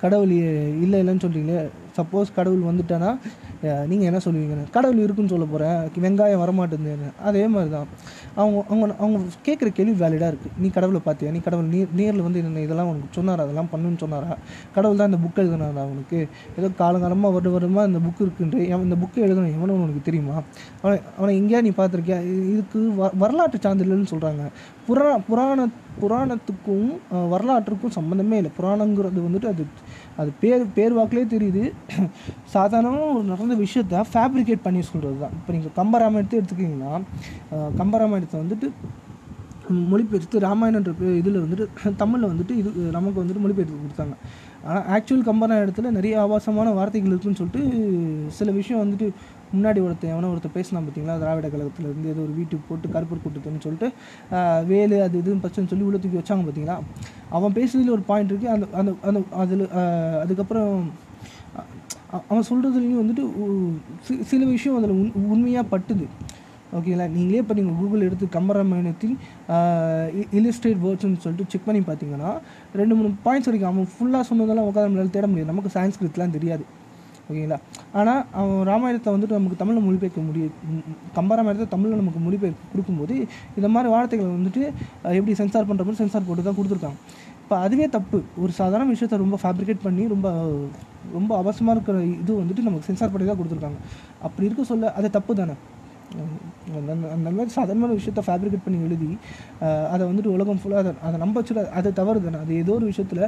[0.01, 0.35] கடவுள்
[0.83, 1.63] இல்லை இல்லைன்னு சொல்கிறீங்களே
[1.97, 3.11] சப்போஸ் கடவுள் வந்துட்டானா
[3.91, 4.65] நீங்கள் என்ன சொல்லுவீங்கன்னு.
[4.77, 7.09] கடவுள் இருக்குன்னு சொல்ல போகிறேன் வெங்காயம் வரமாட்டேங்குதுன்னு.
[7.29, 7.89] அதே மாதிரி தான்
[8.41, 11.31] அவங்க அவங்க அவங்க கேட்குற கேள்வி வேலிடாக இருக்குது நீ கடவுளை பார்த்தியா?
[11.37, 13.45] நீ கடவுள் நீ நேரில் வந்து என்ன இதெல்லாம் உனக்கு சொன்னாரா?
[13.47, 14.31] அதெல்லாம் பண்ணுன்னு சொன்னாரா?
[14.77, 16.19] கடவுள் தான் இந்த புக் எழுதுனாரா அவனுக்கு
[16.59, 20.37] ஏதோ காலங்காலமாக வருட வருடமாக இந்த புக் இருக்குன்ட்டு எவன் இந்த புக்கு எழுதணும் எவனோ உனக்கு தெரியுமா?
[20.83, 22.21] அவனை அவனை எங்கேயா நீ பார்த்துருக்கியா?
[22.55, 24.45] இதுக்கு வ வரலாற்று சான்றிதழ்னு சொல்கிறாங்க
[24.89, 25.61] புரா புராண
[26.03, 26.87] புராணத்துக்கும்
[27.33, 28.51] வரலாற்றுக்கும் சம்மந்தமே இல்லை.
[28.59, 29.65] புராணங்கிறது வந்துட்டு அது
[30.21, 31.63] அது பேர் பேர் வாக்கிலே தெரியுது.
[32.55, 36.93] சாதாரணமாக ஒரு நடந்த விஷயத்த ஃபேப்ரிகேட் பண்ணி சொல்கிறது தான் இப்போ நீங்கள் கம்பராமாயணத்தை எடுத்துக்கிங்கன்னா
[37.81, 38.69] கம்பராமாயணத்தை வந்துட்டு
[39.91, 41.67] மொழிபெயர்த்து ராமாயணன்ற இதில் வந்துட்டு
[42.01, 44.15] தமிழில் வந்துட்டு இது நமக்கு வந்துட்டு மொழிபெயர்த்து கொடுத்தாங்க.
[44.65, 47.63] ஆனால் ஆக்சுவல் கம்பராமாயணத்தில் நிறைய ஆபாசமான வார்த்தைகள் இருக்குன்னு சொல்லிட்டு
[48.31, 49.07] சில விஷயம் வந்துட்டு
[49.55, 53.65] முன்னாடி ஒருத்தன் எவனோ ஒருத்தர் பேசினா பார்த்தீங்களா திராவிட கழகத்தில் இருந்து ஏதோ ஒரு வீட்டுக்கு போட்டு கருப்பர் கூட்டத்துன்னு
[53.67, 53.89] சொல்லிட்டு
[54.65, 56.77] வேலு அது இதுன்னு பச்சைன்னு சொல்லி உள்ள தூக்கி வச்சாங்க பார்த்தீங்களா
[57.31, 59.67] அவன் பேசுனதில் ஒரு பாயிண்ட் இருக்குது அந்த அந்த அந்த அதில்
[60.21, 60.73] அதுக்கப்புறம்
[62.29, 63.25] அவன் சொல்கிறதுலையும் வந்துட்டு
[64.09, 66.07] சி- சில விஷயம் அதில் உண் உண்மையாக பட்டுது.
[66.75, 69.15] ஓகேங்களா நீங்களே இப்போ நீங்கள் கூகுள் எடுத்து கம்பராமாயணத்தில்
[70.39, 72.31] இலிஸ்ட்ரேட் வேர்ட்ஸ்னு சொல்லிட்டு செக் பண்ணி பார்த்தீங்கன்னா
[72.75, 75.53] ரெண்டு மூணு பாயிண்ட்ஸ் வரைக்கும் அவன் ஃபுல்லாக சொன்னதெல்லாம் உட்கார நம்மளால் தேட முடியாது.
[75.53, 76.65] நமக்கு சான்ஸ்கிரிட்லாம் தெரியாது.
[77.31, 77.57] ஓகேங்களா
[77.93, 80.55] ஆனால் அவன் ராமாயணத்தை வந்துட்டு நமக்கு தமிழில் மொழிபெயர்க்க முடியும்
[81.17, 83.15] கம்பராமாயணத்தை தமிழில் நமக்கு மொழிபெயர்ப்பு கொடுக்கும்போது
[83.57, 84.63] இந்த மாதிரி வார்த்தைகளை வந்துட்டு
[85.03, 86.99] எப்படி சென்சார் பண்ணுற மாதிரி சென்சார் போட்டு தான் கொடுத்துருக்காங்க.
[87.53, 88.19] அப்போ அதுவே தப்பு.
[88.43, 90.29] ஒரு சாதாரண விஷயத்த ரொம்ப ஃபேப்ரிகேட் பண்ணி ரொம்ப
[91.17, 93.79] ரொம்ப அவசரமாக இருக்கிற இது வந்துட்டு நமக்கு சென்சார் பண்ணி தான் கொடுத்துருக்காங்க.
[94.27, 95.55] அப்படி இருக்க சொல்ல அது தப்பு தானே?
[97.17, 99.11] அந்த மாதிரி சாதாரணமான விஷயத்த ஃபேப்ரிகேட் பண்ணி எழுதி
[99.93, 102.41] அதை வந்துட்டு உலகம் ஃபுல்லாக அதை அதை நம்ப வச்சுல அதை தவறு தானே?
[102.45, 103.23] அது ஏதோ ஒரு விஷயத்தில்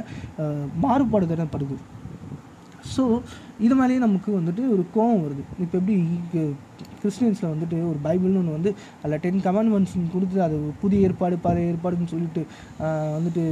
[0.85, 1.77] மாறுபாடு தானே படுது.
[2.95, 3.05] ஸோ
[3.67, 5.45] இது மேலேயே நமக்கு வந்துட்டு ஒரு கோவம் வருது.
[5.65, 5.97] இப்போ எப்படி
[7.05, 9.73] கிறிஸ்டியன்ஸில் வந்துட்டு ஒரு பைபிள்னு ஒன்று வந்து அதில் டென் கமெண்ட்மெண்ட்ஸ்
[10.13, 12.43] கொடுத்து அது புதிய ஏற்பாடு பழைய ஏற்பாடுன்னு சொல்லிட்டு
[13.15, 13.43] வந்துட்டு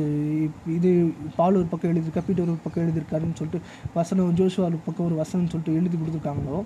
[0.76, 0.92] இது
[1.36, 3.62] பால் ஒரு பக்கம் எழுதியிருக்கா பீட்டர் ஒரு பக்கம் எழுதியிருக்காருன்னு சொல்லிட்டு
[3.96, 6.58] வசனம் ஜோஷுவா ஒரு பக்கம் ஒரு வசனம்னு சொல்லிட்டு எழுதி கொடுத்துருக்காங்களோ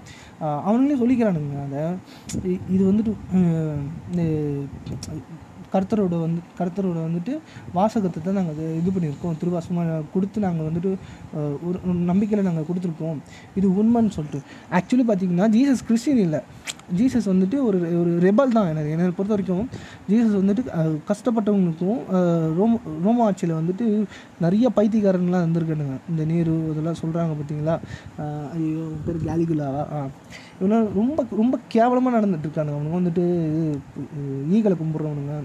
[0.63, 1.84] அவனுங்களே சொல்லிக்கிறானுங்க அதை.
[2.69, 3.13] இது வந்துட்டு
[4.10, 4.23] இந்த
[5.73, 7.34] கர்த்தரோட வந்து கர்த்தரோட வந்துட்டு
[7.73, 9.38] வாசகத்தை தான் நாங்கள் இது பண்ணியிருக்கோம்.
[9.39, 9.75] திருவாசமாக
[10.13, 10.91] கொடுத்து நாங்கள் வந்துட்டு
[11.67, 11.77] ஒரு
[12.10, 13.19] நம்பிக்கையில் நாங்கள் கொடுத்துருக்கோம்.
[13.56, 14.41] இது உண்மைன்னு சொல்லிட்டு.
[14.71, 16.41] ஆக்சுவலி பார்த்தீங்கன்னா ஜீசஸ் கிறிஸ்டின் இல்லை.
[16.97, 18.69] ஜீசஸ் வந்துட்டு ஒரு ஒரு ரெபல் தான்.
[18.73, 19.65] எனக்கு என்னை பொறுத்த வரைக்கும்
[20.10, 20.63] ஜீசஸ் வந்துட்டு
[21.10, 21.75] கஷ்டப்பட்டவங்களுக்கும்
[22.17, 22.25] அஹ்,
[22.58, 22.73] ரோம
[23.06, 23.86] ரோம ஆட்சியில் வந்துட்டு
[24.39, 25.65] நிறைய பைத்தியக்காரங்களாம் இருந்திருக்கானுங்க
[26.10, 27.75] இந்த நேரு இதெல்லாம் சொல்கிறாங்க பார்த்தீங்களா
[28.58, 29.84] ஐயோ பேர் கேலிகுலாவா
[30.62, 32.76] ஆ ரொம்ப ரொம்ப கேவலமாக நடந்துட்டுருக்கானுங்க.
[32.78, 33.24] அவனுங்க வந்துட்டு
[34.56, 35.36] ஈகலை ஈகளை கும்பிட்றவனுங்க.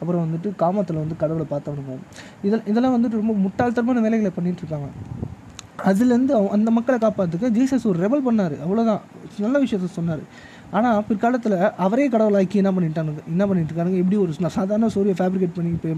[0.00, 1.94] அப்புறம் வந்துட்டு காமத்தில் வந்து கடவுளை பார்த்தவனுங்க.
[2.42, 4.88] இதெல்லாம் இதெல்லாம் வந்துட்டு ரொம்ப முட்டாள்தனமான வேலைகளை பண்ணிகிட்ருக்காங்க
[5.90, 8.54] அதுலேருந்து அந்த மக்களை காப்பாற்றுக்க ஜீசஸ் ஒரு ரெபல் பண்ணார்.
[8.64, 9.00] அவ்வளோதான்
[9.38, 10.22] நல்ல விஷயத்த சொன்னார்.
[10.78, 13.22] ஆனால் பிற்காலத்தில் அவரே கடவுளாக்கி என்ன பண்ணிட்டானுங்க?
[13.32, 15.90] என்ன பண்ணிட்டு இருக்கானுங்க எப்படி ஒரு சாதாரண ஸ்டோரியை ஃபேப்ரிகேட் பண்ணி இப்போ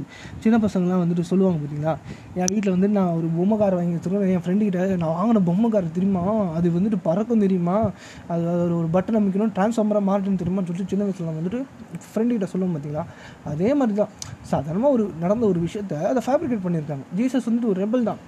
[0.45, 1.95] சின்ன பசங்களாம் வந்துட்டு சொல்லுவாங்க பார்த்தீங்களா
[2.41, 4.33] என் வீட்டில் வந்து நான் ஒரு பொம்மை கார் வாங்கி வச்சுருக்கேன்.
[4.37, 6.25] என் ஃப்ரெண்டு கிட்ட நான் வாங்கின பொம்மை கார் தெரியுமா?
[6.59, 7.77] அது வந்துட்டு பறக்கும் தெரியுமா?
[8.33, 11.61] அது அது ஒரு பட்டன் அமைக்கணும் டிரான்ஸ்ஃபார்மராக மாட்டணும் தெரியுமான்னு சொல்லிட்டு சின்ன வயசில் நான் வந்துட்டு
[12.11, 13.05] ஃப்ரெண்டுக்கிட்ட சொல்லுவோம் பார்த்தீங்களா
[13.53, 14.13] அதே மாதிரி தான்
[14.53, 17.05] சாதாரணமாக ஒரு நடந்த ஒரு விஷயத்த அதை ஃபேப்ரிகேட் பண்ணியிருக்காங்க.
[17.19, 18.21] ஜீசஸ் வந்துட்டு ஒரு ரெபல் தான்.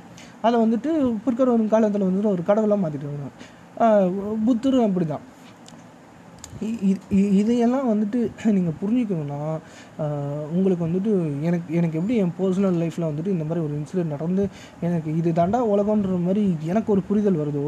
[0.47, 0.91] அதை வந்துட்டு
[1.25, 3.33] பிற்கிற ஒரு காலத்தில் வந்துட்டு ஒரு கடவுளாக மாற்றிட்டு வருவாங்க
[4.47, 5.25] புத்தரும் அப்படி தான்
[7.39, 8.19] இதையெல்லாம் வந்துட்டு
[8.57, 9.39] நீங்கள் புரிஞ்சுக்கணும்னா
[10.57, 11.13] உங்களுக்கு வந்துட்டு
[11.49, 14.45] எனக்கு எனக்கு எப்படி என் பர்சனல் லைஃப்பில் வந்துட்டு இந்த மாதிரி ஒரு இன்சிடென்ட் நடந்து
[14.87, 17.65] எனக்கு இது தாண்டா உலகன்ற மாதிரி எனக்கு ஒரு புரிதல் வருதோ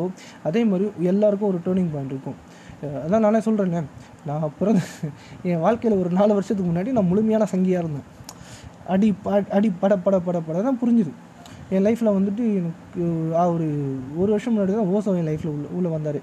[0.51, 2.39] அதே மாதிரி எல்லாருக்கும் ஒரு டேர்னிங் பாயிண்ட் இருக்கும்.
[3.05, 3.83] அதான் நானே சொல்கிறேனே
[4.31, 4.81] நான் பிறந்த
[5.51, 8.09] என் வாழ்க்கையில் ஒரு நாலு வருஷத்துக்கு முன்னாடி நான் முழுமையான சங்கியாக இருந்தேன்.
[8.95, 11.13] அடி ப அடி பட பட பட பட தான் புரிஞ்சுது.
[11.75, 13.05] என் லைஃப்பில் வந்துட்டு எனக்கு
[13.55, 13.69] ஒரு
[14.21, 16.21] ஒரு வருஷம் முன்னாடி தான் ஓசோ என் லைஃப்பில் உள்ள உள்ளே வந்தார்.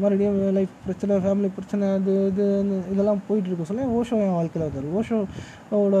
[0.00, 2.44] மறுபடியும் லைஃப் பிரச்சனை ஃபேமிலி பிரச்சனை அது இது
[2.92, 3.68] இதெல்லாம் போயிட்டுருக்கோம்.
[3.70, 4.88] சொல்லி சொல்ல ஓஷோ என் வாழ்க்கையில் வந்தார்.
[4.98, 5.96] ஓஷோவோட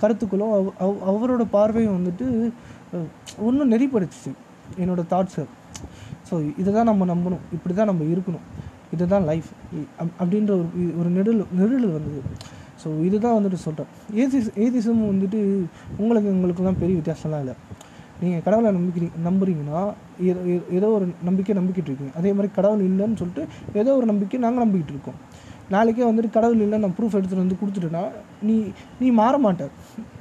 [0.00, 0.52] கருத்துக்களும்
[0.86, 2.26] அவ் அவரோட பார்வையும் வந்துட்டு
[3.46, 4.32] ஒன்றும் நெறிப்படுத்துச்சு
[4.82, 5.44] என்னோட தாட்ஸை
[6.28, 7.44] ஸோ இதை தான் நம்ம நம்பணும்.
[7.56, 8.44] இப்படி தான் நம்ம இருக்கணும்.
[8.94, 9.48] இதுதான் லைஃப்
[10.20, 10.68] அப்படின்ற ஒரு
[11.00, 12.20] ஒரு நெடுல் நெருடல் வந்தது.
[12.82, 13.90] ஸோ இதுதான் வந்துட்டு சொல்கிறேன்
[14.22, 15.40] ஏதிஸ் ஏதிசம் வந்துட்டு
[16.02, 17.56] உங்களுக்கு உங்களுக்குலாம் பெரிய வித்தியாசம்லாம் இல்லை.
[18.20, 19.82] நீங்கள் கடவுளை நம்பிக்கிறீங்க நம்புறீங்கன்னா
[20.20, 22.12] ஏதோ ஏதோ ஒரு நம்பிக்கை நம்பிக்கிட்டு இருக்கீங்க.
[22.16, 25.18] அதே மாதிரி கடவுள் இல்லைன்னு சொல்லிட்டு ஏதோ ஒரு நம்பிக்கை நாங்கள் நம்பிக்கிட்டு இருக்கோம்.
[25.70, 28.10] நாளைக்கே வந்துட்டு கடவுள் இல்லை நான் ப்ரூஃப் எடுத்துகிட்டு வந்து கொடுத்துட்டேன்னா
[28.42, 29.64] நீ நீ மாற மாட்ட.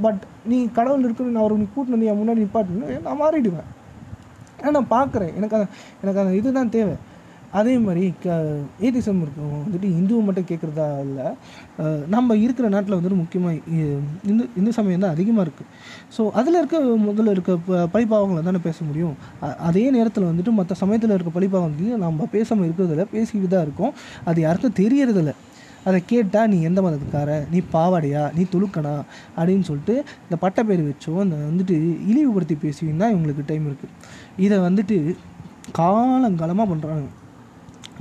[0.02, 3.68] பட் நீ கடவுள் இருக்குன்னு நான் ஒரு நீ கூட்டினு வந்து என் முன்னாடி நிப்பாட்டுன்னு நான் மாறிடுவேன்.
[4.62, 5.34] ஏன்னா நான் பார்க்குறேன்.
[5.36, 5.68] எனக்கு அந்த
[6.02, 6.96] எனக்கு அந்த இதுதான் தேவை.
[7.52, 8.28] அதே மாதிரி க
[8.80, 11.28] ஏதிசம் இருக்கும் வந்துட்டு இந்துவை மட்டும் கேட்குறதா இல்லை
[12.08, 13.60] நம்ம இருக்கிற நாட்டில் வந்துட்டு முக்கியமாக
[14.26, 15.70] இந்து இந்து சமயம் தான் அதிகமாக இருக்குது
[16.16, 19.16] ஸோ அதில் இருக்க முதல்ல இருக்க ப- பழிபாவங்களை தானே பேச முடியும்.
[19.68, 23.94] அதே நேரத்தில் வந்துட்டு மற்ற சமயத்தில் இருக்க பழிபாவங்களையும் நம்ம பேசாமல் இருக்கிறதில்ல பேசிக்கிட்டு தான் இருக்கோம்.
[24.26, 25.34] அது யாருக்கும் தெரியறதில்ல.
[25.86, 27.30] அதை கேட்டால் நீ எந்த மதத்துக்கார?
[27.52, 28.24] நீ பாவாடையா?
[28.34, 28.96] நீ துலுக்கனா?
[29.38, 31.76] அப்படின்னு சொல்லிட்டு இந்த பட்டப்பேர் வச்சோ அந்த வந்துட்டு
[32.08, 33.94] இழிவுபடுத்தி பேசுவீங்கன்னா இவங்களுக்கு டைம் இருக்குது
[34.38, 34.98] இதை வந்துட்டு
[35.78, 37.08] காலங்காலமாக பண்ணுறாங்க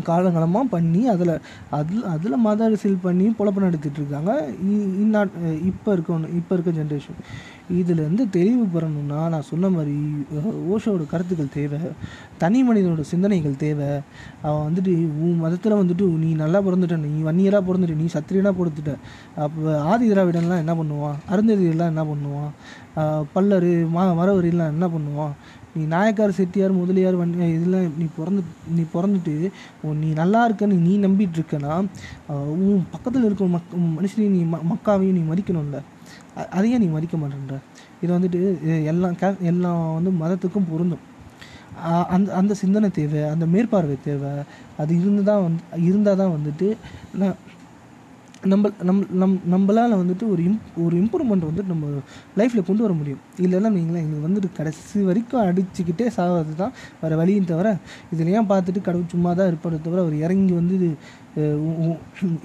[0.05, 4.49] காலங்காலமாக பண்ணி அதில் அதில் அதில் மத அரசியல் பண்ணி பொழப்பு நடத்திட்டு இருக்காங்க.
[4.67, 7.21] இ- இந்நாட் இப்போ இருக்க இப்போ இருக்க ஜென்ரேஷன்
[7.73, 10.27] இதுலேருந்து தெளிவு பெறணும்னா நான் சொன்ன மாதிரி
[10.71, 11.79] ஓஷோட கருத்துக்கள் தேவை.
[12.39, 13.87] தனி மனிதனோட சிந்தனைகள் தேவை.
[14.43, 18.95] அவன் வந்துட்டு உன் மதத்தில் வந்துட்டு நீ நல்லா பிறந்துட்ட நீ வன்னியராக பிறந்துட்ட நீ சத்திரியனாக பிறந்துட்ட.
[19.37, 21.17] அப்போ ஆதி திராவிடன்லாம் என்ன பண்ணுவான்?
[21.31, 22.51] அருந்ததியெல்லாம் என்ன பண்ணுவான்?
[22.97, 25.33] பல்லரு பல்லர் மா மரவரிலாம் என்ன பண்ணுவான்?
[25.77, 28.43] நீ நாயக்கார் செட்டியார் முதலியார் வண்டி இதெல்லாம் நீ பிறந்து
[28.77, 29.35] நீ பிறந்துட்டு
[30.03, 31.73] நீ நல்லா இருக்கன்னு நீ நம்பிட்டு இருக்கனா
[32.67, 35.81] உன் பக்கத்தில் இருக்கிற மக் மனுஷனையும் நீ ம மக்காவையும் நீ மதிக்கணும்ல.
[36.57, 37.59] அதையே நீ மதிக்க மாட்டேன்ற.
[38.03, 41.05] இது வந்துட்டு எல்லா எல்லாம் கே எல்லாம் வந்து மதத்துக்கும் பொருந்தும்.
[42.15, 44.31] அந்த அந்த சிந்தனை தேவை அந்த மேற்பார்வை தேவை.
[44.83, 46.69] அது இருந்து தான் வந்து இருந்தால் தான் வந்துட்டு
[47.21, 47.37] நான்
[48.43, 51.87] நம்ம நம் நம் நம்மளால் வந்துட்டு ஒரு இம் ஒரு இம்ப்ரூவ்மெண்ட் வந்துட்டு நம்ம
[52.39, 53.23] லைஃப்பில் கொண்டு வர முடியும்.
[53.45, 57.71] இல்லைன்னா நீங்களே எங்களுக்கு வந்துட்டு கடைசி வரைக்கும் அடிச்சுக்கிட்டே சாகிறது தான் வேறு வழியும் தவிர
[58.15, 60.91] இதுலையும் பார்த்துட்டு கடவுள் சும்மா தான் இருப்பதை தவிர அவர் இறங்கி வந்து இது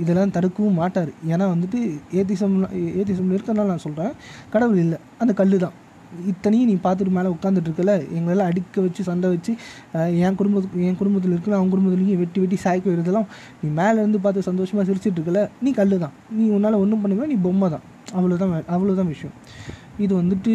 [0.04, 1.12] இதெல்லாம் தடுக்கவும் மாட்டார்.
[1.34, 1.82] ஏன்னா வந்துட்டு
[2.22, 2.58] ஏத்திசம்
[3.00, 4.16] ஏத்திசம் இருக்கிறதுனால நான் சொல்கிறேன்
[4.56, 5.78] கடவுள் இல்லை அந்த கல் தான்
[6.32, 9.54] இத்தனையும் நீ பார்த்துட்டு மேலே உட்காந்துட்டு இருக்கல எங்களெல்லாம் அடிக்க வச்சு சண்டை வச்சு
[10.26, 13.30] என் குடும்பத்துக்கு என் குடும்பத்தில் இருக்கிற அவங்க குடும்பத்துலேயும் வெட்டி வெட்டி சாய்க்க வைக்கிறதெல்லாம்
[13.62, 17.38] நீ மேலே இருந்து பார்த்து சந்தோஷமாக சிரிச்சிட்டு இருக்கல நீ கல் தான் நீ உன்னால் ஒன்றும் பண்ணுவ நீ
[17.48, 17.86] பொம்மை தான்
[18.20, 19.36] அவ்வளோதான் அவ்வளோதான் விஷயம்.
[20.04, 20.54] இது வந்துட்டு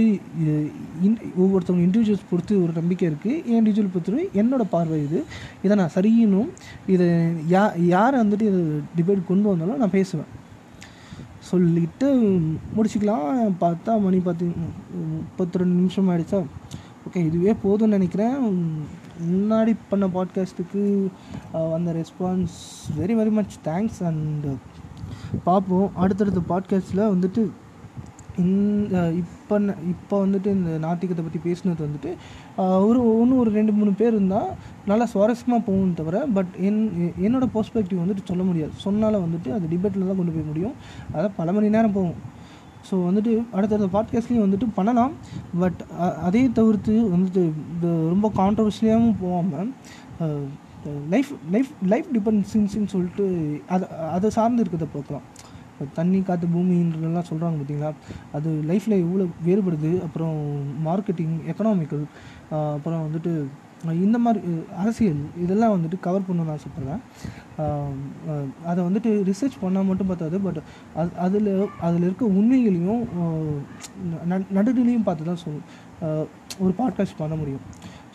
[1.06, 5.18] இன் ஒவ்வொருத்தவங்க இண்டிவிஜுவல்ஸ் பொறுத்து ஒரு நம்பிக்கை இருக்குது என் இண்டிவிஜுவல் பொறுத்து என்னோடய பார்வை இது.
[5.64, 6.50] இதை நான் சரியினும்
[6.94, 7.06] இதை
[7.54, 7.62] யா
[7.94, 8.62] யாரை வந்துட்டு இதை
[8.98, 10.30] டிபேட் கொண்டு வந்தாலும் நான் பேசுவேன்.
[11.50, 12.08] சொல்லிட்டு
[12.76, 13.54] முடிச்சுக்கலாம்.
[13.60, 14.46] பார்த்தா மணி பார்த்து
[15.18, 16.40] முப்பத்தி ரெண்டு நிமிஷம் ஆகிடுச்சா
[17.06, 18.36] ஓகே இதுவே போதும்னு நினைக்கிறேன்.
[19.30, 20.82] முன்னாடி பண்ண பாட்காஸ்ட்டுக்கு
[21.70, 22.56] வந்த response
[22.98, 24.52] very very much thanks and
[25.44, 25.92] பார்ப்போம்.
[25.96, 27.44] அடுத்தடுத்த பாட்காஸ்ட்டில் வந்துட்டு
[28.42, 29.56] இந்த இப்போ
[29.92, 32.10] இப்போ வந்துட்டு இந்த நாத்திகத்தை பற்றி பேசுனது வந்துட்டு
[32.88, 34.50] ஒரு இன்னும் ஒரு ரெண்டு மூணு பேர் இருந்தால்
[34.90, 36.80] நல்லா சுவாரஸ்யமாக போகும் தவிர பட் என்
[37.26, 38.74] என்னோட பெர்ஸ்பெக்டிவ் வந்துட்டு சொல்ல முடியாது.
[38.86, 40.74] சொன்னால வந்துட்டு அது டிபேட்டில் தான் கொண்டு போய் முடியும்.
[41.16, 42.20] அதை பல மணி நேரம் போகும்.
[42.88, 45.14] ஸோ வந்துட்டு அடுத்தடுத்த பாட்காஸ்ட்லேயும் வந்துட்டு பண்ணலாம்.
[45.62, 45.80] பட்
[46.28, 47.44] அதே தவிர்த்து வந்துட்டு
[48.14, 49.72] ரொம்ப கான்ட்ரவர்ஷியலாகவும் போகாமல்
[51.14, 53.24] லைஃப் லைஃப் லைஃப் டிபெண்டன்சின்னு சொல்லிட்டு
[53.74, 55.24] அதை அதை சார்ந்து இருக்கிறத பார்க்கலாம்
[55.76, 57.90] இப்போ தண்ணி காற்று பூமின்றதெல்லாம் சொல்கிறாங்க பார்த்தீங்களா
[58.36, 59.90] அது லைஃப்பில் எவ்வளோ வேறுபடுது.
[60.06, 60.36] அப்புறம்
[60.86, 62.04] மார்க்கெட்டிங் எக்கனாமிக்கல்
[62.76, 63.32] அப்புறம் வந்துட்டு
[64.04, 67.02] இந்த மாதிரி அரசியல் இதெல்லாம் வந்துட்டு கவர் பண்ணணும்னு ஆசைப்பட்றேன்.
[68.70, 70.60] அதை வந்துட்டு ரிசர்ச் பண்ணால் மட்டும் பார்த்தாது பட்
[71.00, 71.50] அது அதில்
[71.88, 73.04] அதில் இருக்க உண்மைகளையும்
[74.58, 75.66] நடுநிலையும் பார்த்து தான் சொல்லும்
[76.64, 77.64] ஒரு பாட்காஸ்ட் பண்ண முடியும்.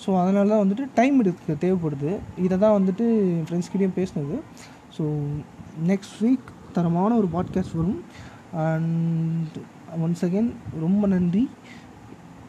[0.05, 2.11] ஸோ அதனால தான் வந்துட்டு டைம் எடுக்க தேவைப்படுது.
[2.45, 4.37] இதை தான் வந்துட்டு என் ஃப்ரெண்ட்ஸ்கிட்டையும் பேசினது.
[4.97, 5.03] ஸோ
[5.91, 8.03] நெக்ஸ்ட் வீக் தரமான ஒரு பாட்காஸ்ட் வரும்.
[8.53, 9.57] அண்ட்
[10.01, 11.49] ஒன்ஸ் அகேன் ரொம்ப நன்றி.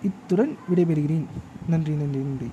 [0.03, 1.25] இத்துடன் விடைபெறுகிறேன்.
[1.69, 2.51] நன்றி நன்றி நன்றி.